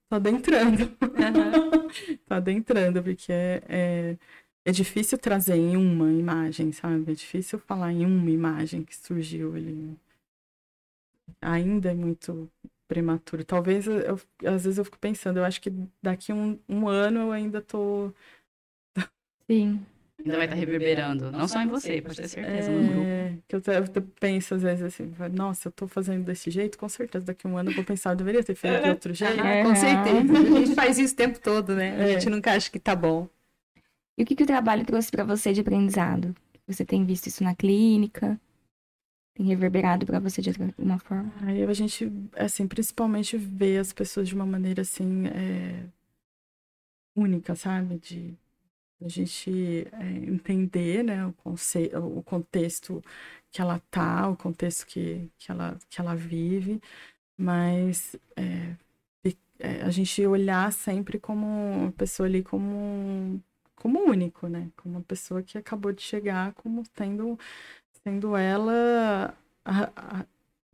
[0.08, 0.84] tô adentrando.
[0.84, 1.88] Uhum.
[2.26, 4.18] tô adentrando, porque é, é
[4.70, 7.10] é difícil trazer em uma imagem, sabe?
[7.10, 9.96] É difícil falar em uma imagem que surgiu ali.
[11.42, 12.48] Ainda é muito
[12.86, 13.44] prematuro.
[13.44, 17.32] Talvez, eu, às vezes eu fico pensando, eu acho que daqui um, um ano eu
[17.32, 18.12] ainda tô...
[19.48, 19.84] Sim.
[20.18, 21.32] Ainda vai estar tá reverberando.
[21.32, 23.42] Não só em você, pode ter certeza, é, no grupo.
[23.48, 27.26] Que eu, eu, penso às vezes assim, nossa, eu tô fazendo desse jeito, com certeza
[27.26, 29.40] daqui um ano eu vou pensar, eu deveria ter feito de outro jeito.
[29.40, 30.32] É, com certeza.
[30.32, 31.96] A gente faz isso o tempo todo, né?
[32.00, 33.28] A gente nunca acha que tá bom.
[34.20, 36.36] E o que, que o trabalho trouxe para você de aprendizado?
[36.66, 38.38] Você tem visto isso na clínica?
[39.34, 41.32] Tem reverberado para você de alguma forma?
[41.40, 45.86] Aí a gente, assim, principalmente vê as pessoas de uma maneira, assim, é...
[47.16, 47.98] única, sabe?
[47.98, 48.36] De
[49.02, 51.90] a gente é, entender, né, o, conce...
[51.96, 53.02] o contexto
[53.50, 56.78] que ela tá, o contexto que, que, ela, que ela vive,
[57.38, 58.76] mas é,
[59.58, 63.42] é, a gente olhar sempre como uma pessoa ali como
[63.80, 64.70] como único, né?
[64.76, 67.38] Como uma pessoa que acabou de chegar, como tendo,
[68.04, 70.26] sendo ela a, a,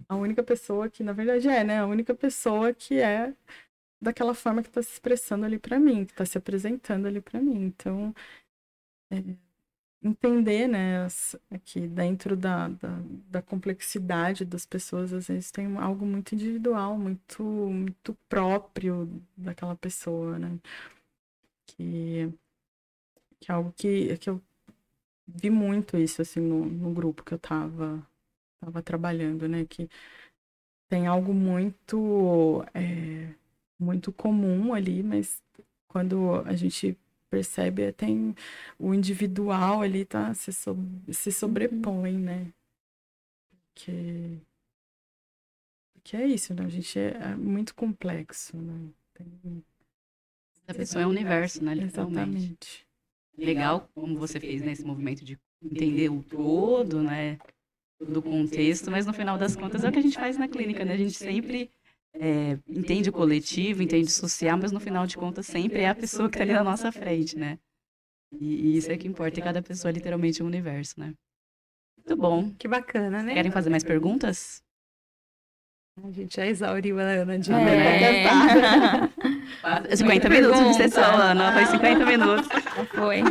[0.09, 1.81] a única pessoa que, na verdade, é, né?
[1.81, 3.35] A única pessoa que é
[4.01, 7.41] daquela forma que está se expressando ali para mim, que está se apresentando ali para
[7.41, 7.65] mim.
[7.67, 8.15] Então,
[9.11, 9.23] é,
[10.03, 11.07] entender, né,
[11.65, 13.01] que dentro da, da,
[13.31, 20.39] da, complexidade das pessoas, às vezes tem algo muito individual, muito, muito próprio daquela pessoa,
[20.39, 20.59] né?
[21.67, 22.33] Que
[23.47, 24.43] que é algo que, que eu
[25.25, 28.05] vi muito isso, assim, no, no grupo que eu tava,
[28.61, 29.65] tava trabalhando, né?
[29.65, 29.89] Que
[30.89, 33.33] tem algo muito, é,
[33.79, 35.41] muito comum ali, mas
[35.87, 36.99] quando a gente
[37.31, 38.35] percebe, tem
[38.81, 40.35] o individual ali, tá?
[40.35, 40.77] Se, so,
[41.13, 42.53] se sobrepõe, né?
[43.77, 44.41] Que,
[46.03, 46.65] que é isso, né?
[46.65, 48.91] A gente é, é muito complexo, né?
[49.15, 49.65] Tem...
[50.67, 51.75] A pessoa é um universo, né?
[51.75, 52.86] Exatamente
[53.37, 57.39] legal como você fez nesse né, movimento de entender o todo, né?
[58.01, 60.85] Do contexto, mas no final das contas é o que a gente faz na clínica,
[60.85, 60.95] né?
[60.95, 61.71] A gente sempre
[62.15, 65.95] é, entende o coletivo, entende o social, mas no final de contas sempre é a
[65.95, 67.59] pessoa que está ali na nossa frente, né?
[68.33, 71.15] E, e isso é que importa, e cada pessoa é literalmente um universo, né?
[71.97, 72.51] Muito bom.
[72.59, 73.35] Que bacana, né?
[73.35, 74.63] Querem fazer mais perguntas?
[76.05, 79.09] A gente já exauriu a Ana de é.
[79.95, 81.53] 50 minutos de sessão, Ana.
[81.53, 82.49] Foi 50 minutos.
[82.95, 83.23] Foi.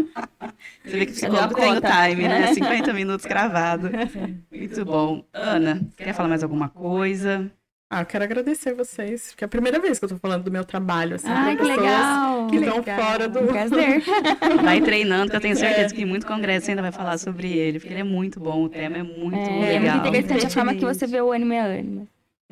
[0.83, 2.53] Você vê que o psicólogo tem o time, né?
[2.53, 3.89] 50 minutos gravado.
[4.51, 5.23] Muito bom.
[5.33, 7.49] Ana, quer falar mais alguma coisa?
[7.87, 10.51] Ah, eu quero agradecer vocês, porque é a primeira vez que eu tô falando do
[10.51, 12.47] meu trabalho, assim, Ah, que legal.
[12.47, 12.99] que estão Legal.
[12.99, 13.39] fora do...
[13.43, 14.03] Prazer.
[14.63, 17.93] Vai treinando, que eu tenho certeza que muito congresso ainda vai falar sobre ele, porque
[17.93, 19.97] ele é muito bom, o tema é muito É, é legal.
[19.99, 22.07] muito interessante a forma que você vê o ânimo e a ânima.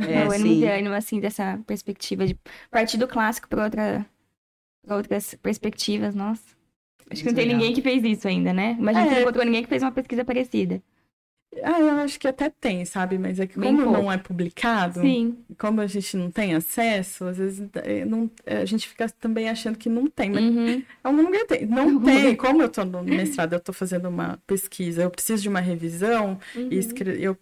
[0.09, 0.59] É, o ânimo sim.
[0.61, 2.37] e a ânima, assim, dessa perspectiva de
[2.71, 4.05] partir do clássico para outra,
[4.85, 6.43] pra outras perspectivas, nossa.
[7.11, 7.59] Acho que não Muito tem legal.
[7.59, 8.75] ninguém que fez isso ainda, né?
[8.79, 9.15] Imagina que É.
[9.15, 10.81] não encontrou ninguém que fez uma pesquisa parecida.
[11.61, 13.19] Ah, eu acho que até tem, sabe?
[13.19, 14.11] Mas é que Bem como não pouco.
[14.11, 15.37] é publicado, Sim.
[15.59, 19.47] como a gente não tem acesso, às vezes é, não- é, a gente fica também
[19.47, 20.81] achando que não tem, mas Uhum.
[21.03, 21.67] algum lugar tem.
[21.67, 23.03] Não tem, como eu tô no
[23.37, 26.69] mestrado, eu tô fazendo uma pesquisa, eu preciso de uma revisão, Uhum.
[26.71, 27.37] e eu,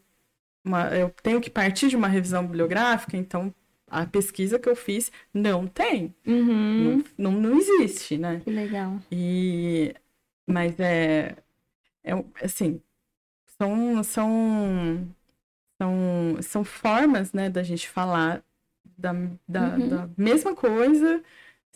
[0.63, 3.53] uma- eu tenho que partir de uma revisão bibliográfica, então
[3.87, 7.03] a pesquisa que eu fiz não tem, Uhum.
[7.17, 8.41] não, não, não existe, né?
[8.43, 8.99] Que legal.
[9.11, 9.93] E,
[10.47, 11.35] mas é,
[12.03, 12.81] é assim,
[13.59, 15.07] são, são,
[15.77, 18.43] são, são formas, né, da gente falar
[18.97, 19.13] da,
[19.47, 19.87] da, Uhum.
[19.89, 21.21] da mesma coisa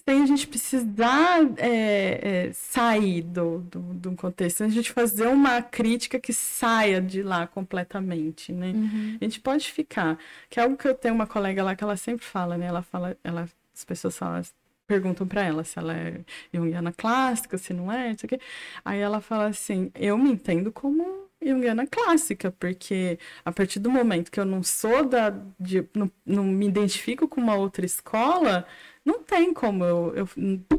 [0.07, 5.27] sem a gente precisar é, é, sair do, do, do contexto, sem a gente fazer
[5.27, 8.71] uma crítica que saia de lá completamente, né?
[8.75, 9.17] Uhum.
[9.19, 10.19] A gente pode ficar.
[10.47, 12.67] Que é algo que eu tenho uma colega lá que ela sempre fala, né?
[12.67, 14.43] Ela fala, ela, as pessoas falam,
[14.85, 16.21] perguntam para ela se ela é
[16.53, 18.39] junguiana clássica, se não é, não sei o quê.
[18.83, 24.31] Aí ela fala assim: eu me entendo como junguiana clássica, porque a partir do momento
[24.31, 25.31] que eu não sou da.
[25.59, 28.65] De, não, não me identifico com uma outra escola,
[29.05, 30.29] não tem como eu, eu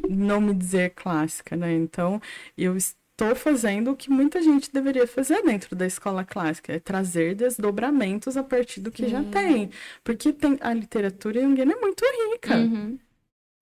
[0.09, 1.73] não me dizer clássica, né?
[1.73, 2.21] Então,
[2.59, 7.35] eu estou fazendo o que muita gente deveria fazer dentro da escola clássica, é trazer
[7.35, 9.71] desdobramentos a partir do que já tem.
[10.05, 12.57] Porque tem, a literatura junguiana é muito rica.
[12.57, 12.99] Uhum.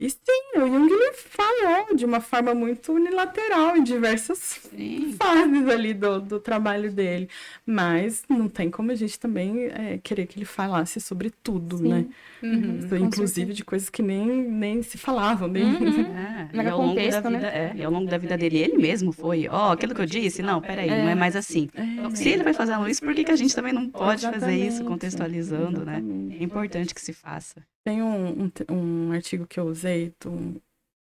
[0.04, 5.16] E sim, o Jung ele falou de uma forma muito unilateral em diversas Sim.
[5.18, 7.26] fases ali do, do trabalho dele.
[7.64, 11.88] Mas não tem como a gente também é, querer que ele falasse sobre tudo, Sim.
[11.88, 12.06] né?
[12.42, 12.80] Uhum.
[12.84, 15.48] Então, Inclusive de coisas que nem, nem se falavam.
[15.48, 15.64] Nem...
[16.14, 17.38] É, Não e ao longo contexto, da né?
[17.38, 20.06] vida, é, e ao longo da vida dele, ele mesmo foi, ó, aquilo que eu
[20.06, 21.68] disse, não, peraí, não é mais assim.
[21.74, 24.52] É, Se ele vai fazendo isso, por que, que a gente também não pode fazer
[24.54, 24.84] isso Exatamente.
[24.84, 25.98] contextualizando, né?
[25.98, 26.36] Exatamente.
[26.36, 27.62] É importante que se faça.
[27.84, 30.60] Tem um, um, um artigo que eu usei do,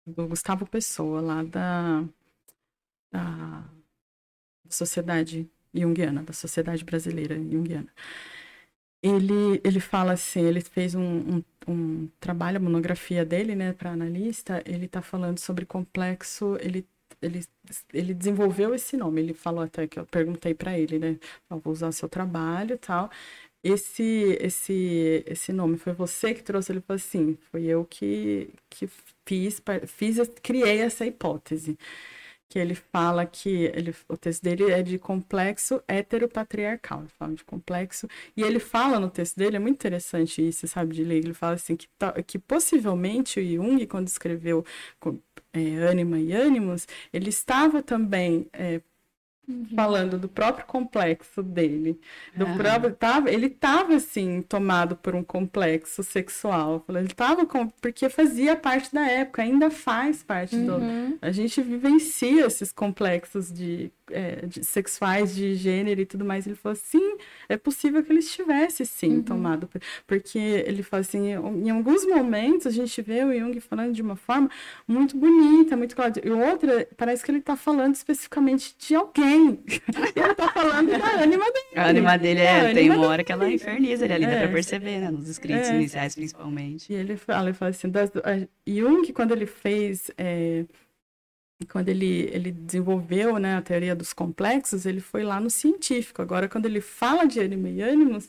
[0.07, 2.05] do Gustavo Pessoa, lá da,
[3.11, 3.64] da
[4.70, 7.89] Sociedade Junguiana, da Sociedade Brasileira Junguiana.
[9.03, 11.03] Ele, ele fala assim, ele fez um,
[11.39, 16.87] um, um trabalho, a monografia dele, né, para analista, ele está falando sobre complexo, ele,
[17.20, 17.45] ele,
[17.93, 21.18] ele desenvolveu esse nome, ele falou até que eu perguntei para ele, né,
[21.51, 23.11] "Ó, vou usar seu trabalho e tal,
[23.65, 26.71] esse, esse, esse nome foi você que trouxe?
[26.73, 28.87] Ele falou assim, foi eu que, que
[29.25, 31.79] fiz, fiz, criei essa hipótese.
[32.49, 37.01] Que ele fala que ele, o texto dele é de complexo heteropatriarcal.
[37.01, 38.07] Ele fala de complexo.
[38.37, 41.19] E ele fala no texto dele, é muito interessante isso, sabe, de ler.
[41.25, 41.89] Ele fala assim que,
[42.27, 44.65] que possivelmente o Jung, quando escreveu
[45.53, 48.81] é, Anima e Animus, ele estava também é,
[49.74, 51.99] falando do próprio complexo dele.
[52.34, 52.55] Do Ah.
[52.57, 56.84] próprio, tava, ele estava assim, tomado por um complexo sexual.
[56.88, 60.76] Ele estava com, porque fazia parte da época, ainda faz parte do.
[60.76, 61.18] Uhum.
[61.20, 66.47] A gente vivencia esses complexos de, é, de sexuais, de gênero e tudo mais.
[66.47, 67.16] Ele falou, sim,
[67.49, 69.66] é possível que ele estivesse, sim, tomado.
[69.66, 74.01] por- Porque ele falou assim, em alguns momentos a gente vê o Jung falando de
[74.03, 74.49] uma forma
[74.88, 76.12] muito bonita, muito clara.
[76.24, 79.34] E outra, parece que ele está falando especificamente de alguém.
[79.35, 81.66] E ele está falando da ânima dele.
[81.76, 84.32] A anima dele é, a tem ânima uma hora que ela inferniza ele ali, dá
[84.32, 84.43] É.
[84.45, 85.11] pra perceber, né?
[85.11, 85.74] Nos escritos É.
[85.74, 86.93] iniciais, principalmente.
[86.93, 90.64] E ele fala, ele fala assim, das, a, Jung, quando ele fez, é,
[91.70, 96.20] quando ele, ele desenvolveu né, a teoria dos complexos, ele foi lá no científico.
[96.20, 98.28] Agora, quando ele fala de anima e ânimos,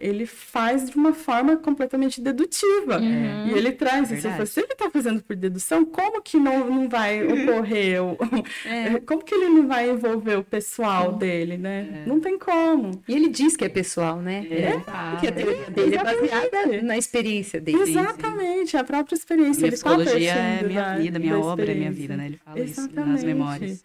[0.00, 2.98] ele faz de uma forma completamente dedutiva.
[2.98, 3.48] Uhum.
[3.48, 4.28] E ele traz isso.
[4.46, 8.02] Se ele está fazendo por dedução, como que não, não vai ocorrer?
[8.02, 8.16] o-
[9.06, 12.04] Como que ele não vai envolver o pessoal dele, né?
[12.06, 13.02] Não tem como.
[13.06, 14.46] E ele diz que é pessoal, né?
[14.50, 14.72] É,
[15.10, 17.82] Porque a teoria dele é baseada na experiência dele.
[17.82, 19.60] Exatamente, a própria experiência.
[19.62, 22.26] Minha ele tá psicologia é minha da- vida, minha obra é minha vida, né?
[22.26, 23.26] Ele fala isso nas Exatamente.
[23.26, 23.84] memórias.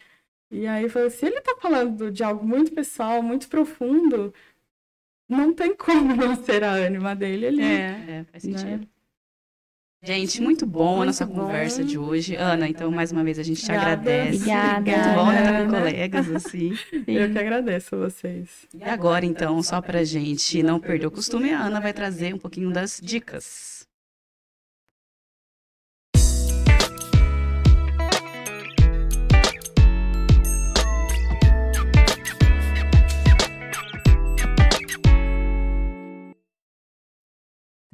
[0.52, 4.34] E aí, falou, se ele tá falando de algo muito pessoal, muito profundo,
[5.28, 7.62] não tem como não ser a ânima dele ali.
[7.64, 8.58] É, faz Né?
[8.58, 8.88] sentido.
[10.04, 11.34] Gente, muito bom a Muito nossa bom.
[11.34, 12.36] conversa de hoje.
[12.36, 13.92] Ana, então, mais uma vez, a gente te Obrigada.
[13.94, 14.36] agradece.
[14.38, 14.92] Obrigada.
[14.92, 16.78] Muito bom né, estar com colegas, assim.
[17.08, 18.68] Eu que agradeço a vocês.
[18.72, 22.38] E agora, então, só pra gente não perder o costume, a Ana vai trazer um
[22.38, 23.75] pouquinho das dicas.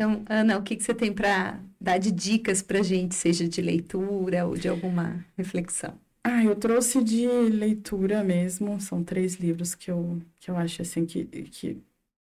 [0.01, 3.61] Então, Ana, o que, que você tem para dar de dicas para gente, seja de
[3.61, 5.95] leitura ou de alguma reflexão?
[6.23, 8.81] Ah, eu trouxe de leitura mesmo.
[8.81, 11.77] São três livros que eu, que eu acho assim que, que,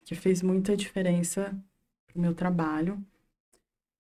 [0.05, 1.59] que fez muita diferença
[2.07, 3.03] para o meu trabalho.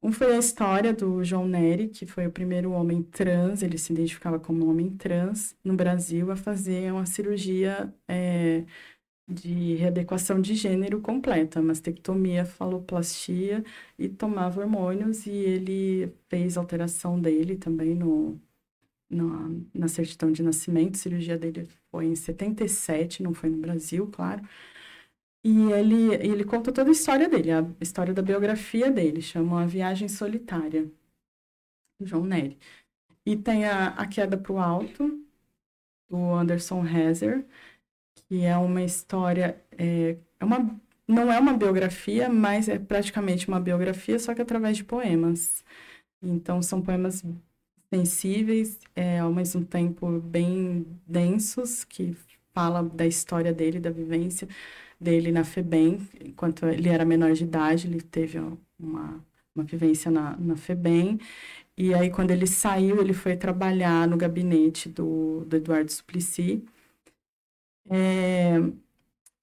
[0.02, 3.90] Um foi a história do João Nery, que foi o primeiro homem trans, ele se
[3.90, 8.64] identificava como homem trans no Brasil, a fazer uma cirurgia é,
[9.28, 13.64] de readequação de gênero completa, mastectomia, faloplastia
[13.98, 18.40] e tomava hormônios e ele fez alteração dele também no,
[19.10, 24.08] no, na certidão de nascimento, a cirurgia dele foi em 77, não foi no Brasil,
[24.08, 24.42] claro.
[25.44, 29.66] E ele, ele conta toda a história dele, a história da biografia dele, chama A
[29.66, 30.90] Viagem Solitária,
[32.00, 32.58] João Nery.
[33.26, 35.20] E tem a, a Queda para o Alto,
[36.08, 37.46] do Anderson Hezer,
[38.14, 43.60] que é uma história, é, é uma, não é uma biografia, mas é praticamente uma
[43.60, 45.64] biografia, só que através de poemas.
[46.22, 47.24] Então, são poemas
[47.92, 52.16] sensíveis, é, ao mesmo tempo bem densos, que
[52.54, 54.48] fala da história dele, da vivência
[55.00, 58.38] dele na FEBEM, enquanto ele era menor de idade, ele teve
[58.78, 61.18] uma, uma vivência na, na FEBEM,
[61.76, 66.64] e aí quando ele saiu, ele foi trabalhar no gabinete do, do Eduardo Suplicy,
[67.90, 68.58] é,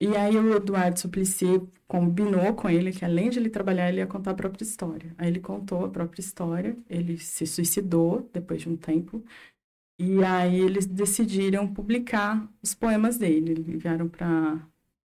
[0.01, 1.45] e aí o Eduardo Suplicy
[1.87, 5.13] combinou com ele que além de ele trabalhar, ele ia contar a própria história.
[5.17, 9.23] Aí ele contou a própria história, ele se suicidou depois de um tempo,
[9.99, 14.65] e aí eles decidiram publicar os poemas dele, enviaram para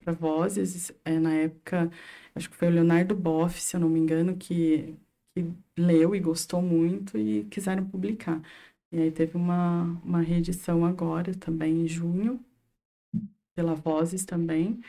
[0.03, 0.91] para vozes.
[1.05, 1.91] É, na época,
[2.35, 4.95] acho que foi o Leonardo Boff, se eu não me engano, que,
[5.35, 5.45] que
[5.77, 8.41] leu e gostou muito e quiseram publicar.
[8.91, 12.43] E aí teve uma, uma reedição agora, também em junho,
[13.57, 14.79] pela Vozes também.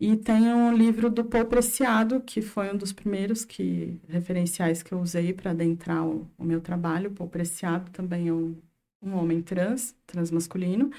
[0.00, 4.92] E tem um livro do Paul Preciado, que foi um dos primeiros que, referenciais que
[4.92, 7.10] eu usei para adentrar o, o, meu trabalho.
[7.10, 8.56] O Paul Preciado também é um,
[9.02, 10.90] um homem trans, transmasculino.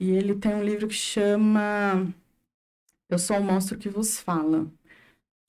[0.00, 2.06] E ele tem um livro que chama
[3.08, 4.66] eu Sou o Monstro que Vos Fala,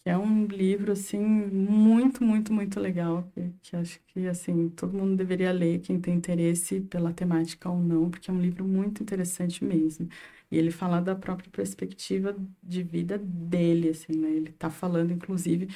[0.04, 4.98] que é um livro, assim, muito, muito, muito legal, que, que acho que, assim, todo
[4.98, 9.04] mundo deveria ler, quem tem interesse pela temática ou não, porque é um livro muito
[9.04, 10.10] interessante mesmo.
[10.50, 14.30] E ele fala da própria perspectiva de vida dele, assim, né?
[14.30, 15.68] Ele tá falando, inclusive,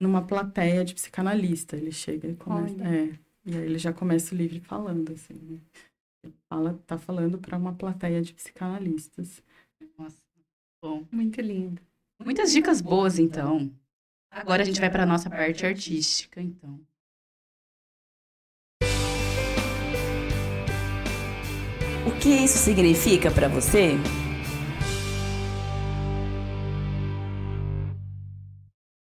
[0.00, 1.76] numa plateia de psicanalista.
[1.76, 2.74] Ele chega e começa...
[2.82, 5.58] É, e aí ele já começa o livro falando, assim, né?
[6.24, 9.42] Ele fala, tá falando para uma plateia de psicanalistas.
[9.96, 10.22] Nossa.
[10.82, 11.06] Bom.
[11.10, 11.80] Muito lindo.
[12.24, 13.70] Muitas dicas boas, então.
[14.30, 16.80] Agora a gente vai para a nossa parte artística, então.
[22.18, 23.96] Que isso significa para você?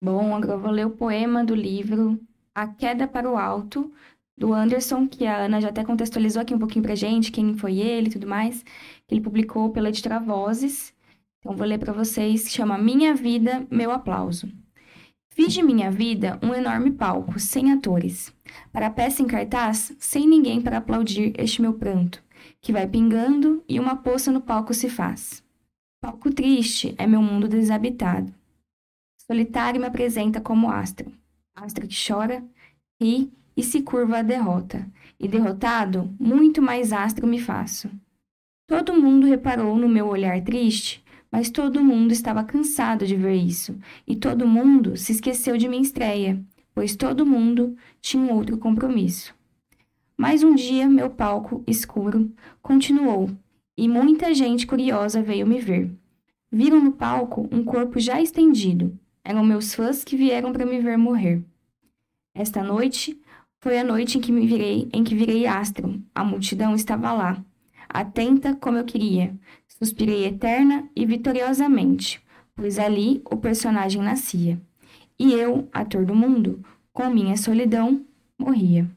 [0.04, 2.20] Bom, agora eu vou ler o poema do livro
[2.54, 3.92] A Queda para o Alto,
[4.38, 7.78] do Anderson, que a Ana já até contextualizou aqui um pouquinho pra gente, quem foi
[7.78, 8.64] ele e tudo mais,
[9.08, 10.94] que ele publicou pela editora Vozes.
[11.40, 14.52] Então, vou ler para vocês, chama Minha Vida, Meu Aplauso.
[15.30, 18.34] Fiz de minha vida um enorme palco, sem atores.
[18.72, 22.24] Para a peça em cartaz, sem ninguém para aplaudir este meu pranto,
[22.66, 25.44] que vai pingando e uma poça no palco se faz.
[26.02, 28.34] Palco triste é meu mundo desabitado.
[29.30, 31.12] Solitário me apresenta como astro.
[31.54, 32.44] Astro que chora,
[33.00, 34.92] ri e se curva à derrota.
[35.20, 37.88] E derrotado, muito mais astro me faço.
[38.68, 43.78] Todo mundo reparou no meu olhar triste mas todo mundo estava cansado de ver isso,
[44.08, 46.42] e todo mundo se esqueceu de minha estreia,
[46.74, 49.35] pois todo mundo tinha um outro compromisso.
[50.18, 53.30] Mais um dia, meu palco escuro continuou,
[53.78, 55.92] e muita gente curiosa veio me ver.
[56.52, 58.98] Viram no palco um corpo já estendido.
[59.24, 61.44] Eram meus fãs que vieram para me ver morrer.
[62.34, 63.20] Esta noite
[63.60, 66.02] foi a noite em que me virei, em que virei astro.
[66.14, 67.44] A multidão estava lá,
[67.90, 69.36] atenta como eu queria,
[69.78, 72.22] Suspirei eterna e vitoriosamente,
[72.56, 74.60] pois ali o personagem nascia.
[75.20, 76.64] E eu, ator do mundo,
[76.94, 78.06] com minha solidão,
[78.40, 78.90] morria.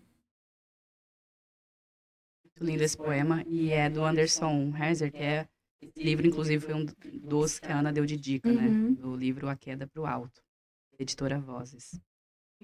[2.58, 5.46] Muito lindo esse poema, e é do Anderson Herzer, que é.
[5.80, 6.84] Esse livro, inclusive, foi um
[7.22, 8.62] dos que a Ana deu de dica, né?
[8.62, 8.90] uhum.
[8.90, 8.96] né?
[8.98, 10.42] Do livro A Queda para o Alto,
[10.98, 12.00] editora Vozes.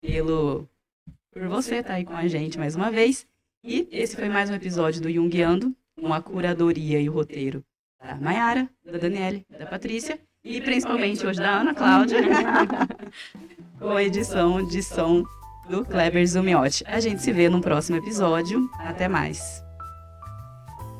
[0.00, 0.68] pelo
[1.32, 3.26] por você estar aí com a gente mais uma vez.
[3.64, 7.64] E esse foi mais um episódio do Jungiando, com a curadoria e o roteiro
[8.00, 12.18] da Mayara, da Daniele, da Patrícia e principalmente hoje da Ana Cláudia,
[13.78, 15.24] com a edição de som
[15.68, 16.84] do Kleber Zumiotti.
[16.86, 18.68] A gente se vê no próximo episódio.
[18.78, 19.62] Até mais.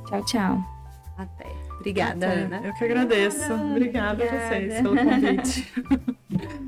[0.08, 0.64] Tchau, tchau.
[1.18, 1.46] Até.
[1.80, 2.60] Obrigada, Ana.
[2.64, 3.52] Eu que agradeço.
[3.52, 5.72] Obrigada, a vocês pelo convite.